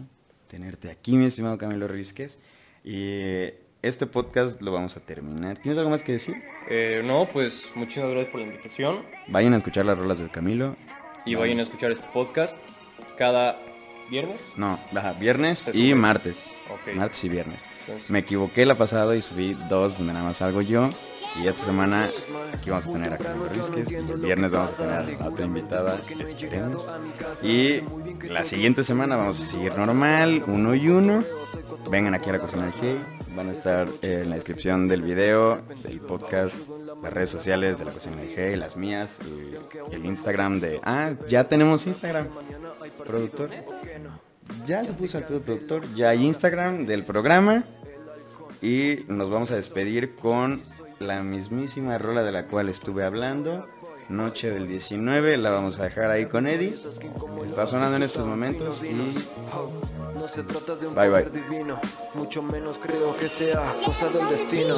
tenerte 0.47 0.91
aquí, 0.91 1.15
mi 1.15 1.25
estimado 1.25 1.57
Camilo 1.57 1.87
Rizquez. 1.87 2.37
Y 2.83 3.45
este 3.81 4.05
podcast 4.05 4.61
lo 4.61 4.71
vamos 4.71 4.97
a 4.97 4.99
terminar. 4.99 5.57
¿Tienes 5.57 5.79
algo 5.79 5.89
más 5.89 6.03
que 6.03 6.11
decir? 6.11 6.35
Eh, 6.69 7.01
no, 7.03 7.27
pues 7.33 7.63
muchísimas 7.73 8.11
gracias 8.11 8.31
por 8.31 8.41
la 8.41 8.45
invitación 8.45 9.01
Vayan 9.29 9.55
a 9.55 9.57
escuchar 9.57 9.83
las 9.83 9.97
rolas 9.97 10.19
del 10.19 10.29
Camilo. 10.29 10.77
y 11.25 11.33
vayan 11.33 11.57
a 11.57 11.63
escuchar 11.63 11.91
este 11.91 12.05
podcast 12.13 12.55
cada 13.17 13.66
viernes. 14.09 14.51
No, 14.55 14.79
ajá, 14.95 15.13
viernes 15.13 15.69
y 15.73 15.93
martes. 15.93 16.43
Martes 16.95 17.23
y 17.23 17.29
viernes. 17.29 17.61
Entonces- 17.81 18.09
Me 18.09 18.19
equivoqué 18.19 18.65
la 18.65 18.75
pasada 18.75 19.15
y 19.15 19.21
subí 19.21 19.53
dos 19.69 19.97
donde 19.97 20.13
nada 20.13 20.25
más 20.25 20.37
salgo 20.37 20.61
yo. 20.61 20.89
Y 21.41 21.47
esta 21.47 21.65
semana 21.65 22.09
aquí 22.53 22.69
vamos 22.71 22.87
a 22.87 22.91
tener 22.93 23.13
a 23.13 23.17
Rizquez. 23.53 23.91
Y 23.91 23.95
el 23.95 24.03
viernes 24.17 24.51
vamos 24.51 24.71
a 24.73 24.75
tener 25.05 25.21
a 25.21 25.27
otra 25.27 25.45
invitada, 25.45 26.01
esperemos. 26.25 26.85
Y 27.43 27.81
la 28.27 28.43
siguiente 28.43 28.83
semana 28.83 29.15
vamos 29.17 29.41
a 29.41 29.45
seguir 29.45 29.75
normal, 29.77 30.43
uno 30.47 30.73
y 30.73 30.89
uno. 30.89 31.23
Vengan 31.91 32.13
aquí 32.15 32.29
a 32.29 32.33
la 32.33 32.39
cocina. 32.39 32.71
Van 33.37 33.49
a 33.49 33.51
estar 33.51 33.87
en 34.01 34.31
la 34.31 34.35
descripción 34.35 34.87
del 34.87 35.03
video, 35.03 35.61
del 35.83 36.01
podcast, 36.01 36.57
las 37.03 37.13
redes 37.13 37.29
sociales 37.29 37.77
de 37.77 37.85
la 37.85 37.91
de 37.91 38.33
Hey, 38.35 38.55
las 38.55 38.75
mías, 38.75 39.19
y 39.91 39.93
el 39.93 40.05
Instagram 40.07 40.59
de... 40.59 40.81
Ah, 40.83 41.11
ya 41.29 41.43
tenemos 41.43 41.85
Instagram. 41.85 42.25
Productor. 43.05 43.51
Ya 44.65 44.83
se 44.83 44.91
puso 44.93 45.19
el 45.19 45.25
productor. 45.25 45.83
Ya 45.93 46.09
hay 46.09 46.25
Instagram 46.25 46.87
del 46.87 47.03
programa. 47.05 47.63
Y 48.59 49.05
nos 49.07 49.29
vamos 49.29 49.51
a 49.51 49.55
despedir 49.55 50.15
con 50.15 50.63
la 50.97 51.21
mismísima 51.21 51.99
rola 51.99 52.23
de 52.23 52.31
la 52.31 52.47
cual 52.47 52.69
estuve 52.69 53.03
hablando. 53.03 53.67
Noche 54.09 54.51
del 54.51 54.67
19. 54.67 55.37
La 55.37 55.49
vamos 55.51 55.79
a 55.79 55.83
dejar 55.83 56.09
ahí 56.09 56.25
con 56.27 56.47
Eddie. 56.47 56.75
Está 57.45 57.67
sonando 57.67 57.97
en 57.97 58.03
estos 58.03 58.25
momentos. 58.25 58.81
Y 58.83 58.93
No 60.17 60.27
se 60.27 60.43
trata 60.43 60.75
de 60.75 60.87
un 60.87 60.95
Bye, 60.95 61.09
bye. 61.09 61.23
poder 61.25 61.49
divino, 61.49 61.79
mucho 62.13 62.41
menos 62.41 62.77
creo 62.79 63.15
que 63.17 63.27
sea 63.29 63.61
cosa 63.85 64.09
del 64.09 64.27
destino. 64.29 64.77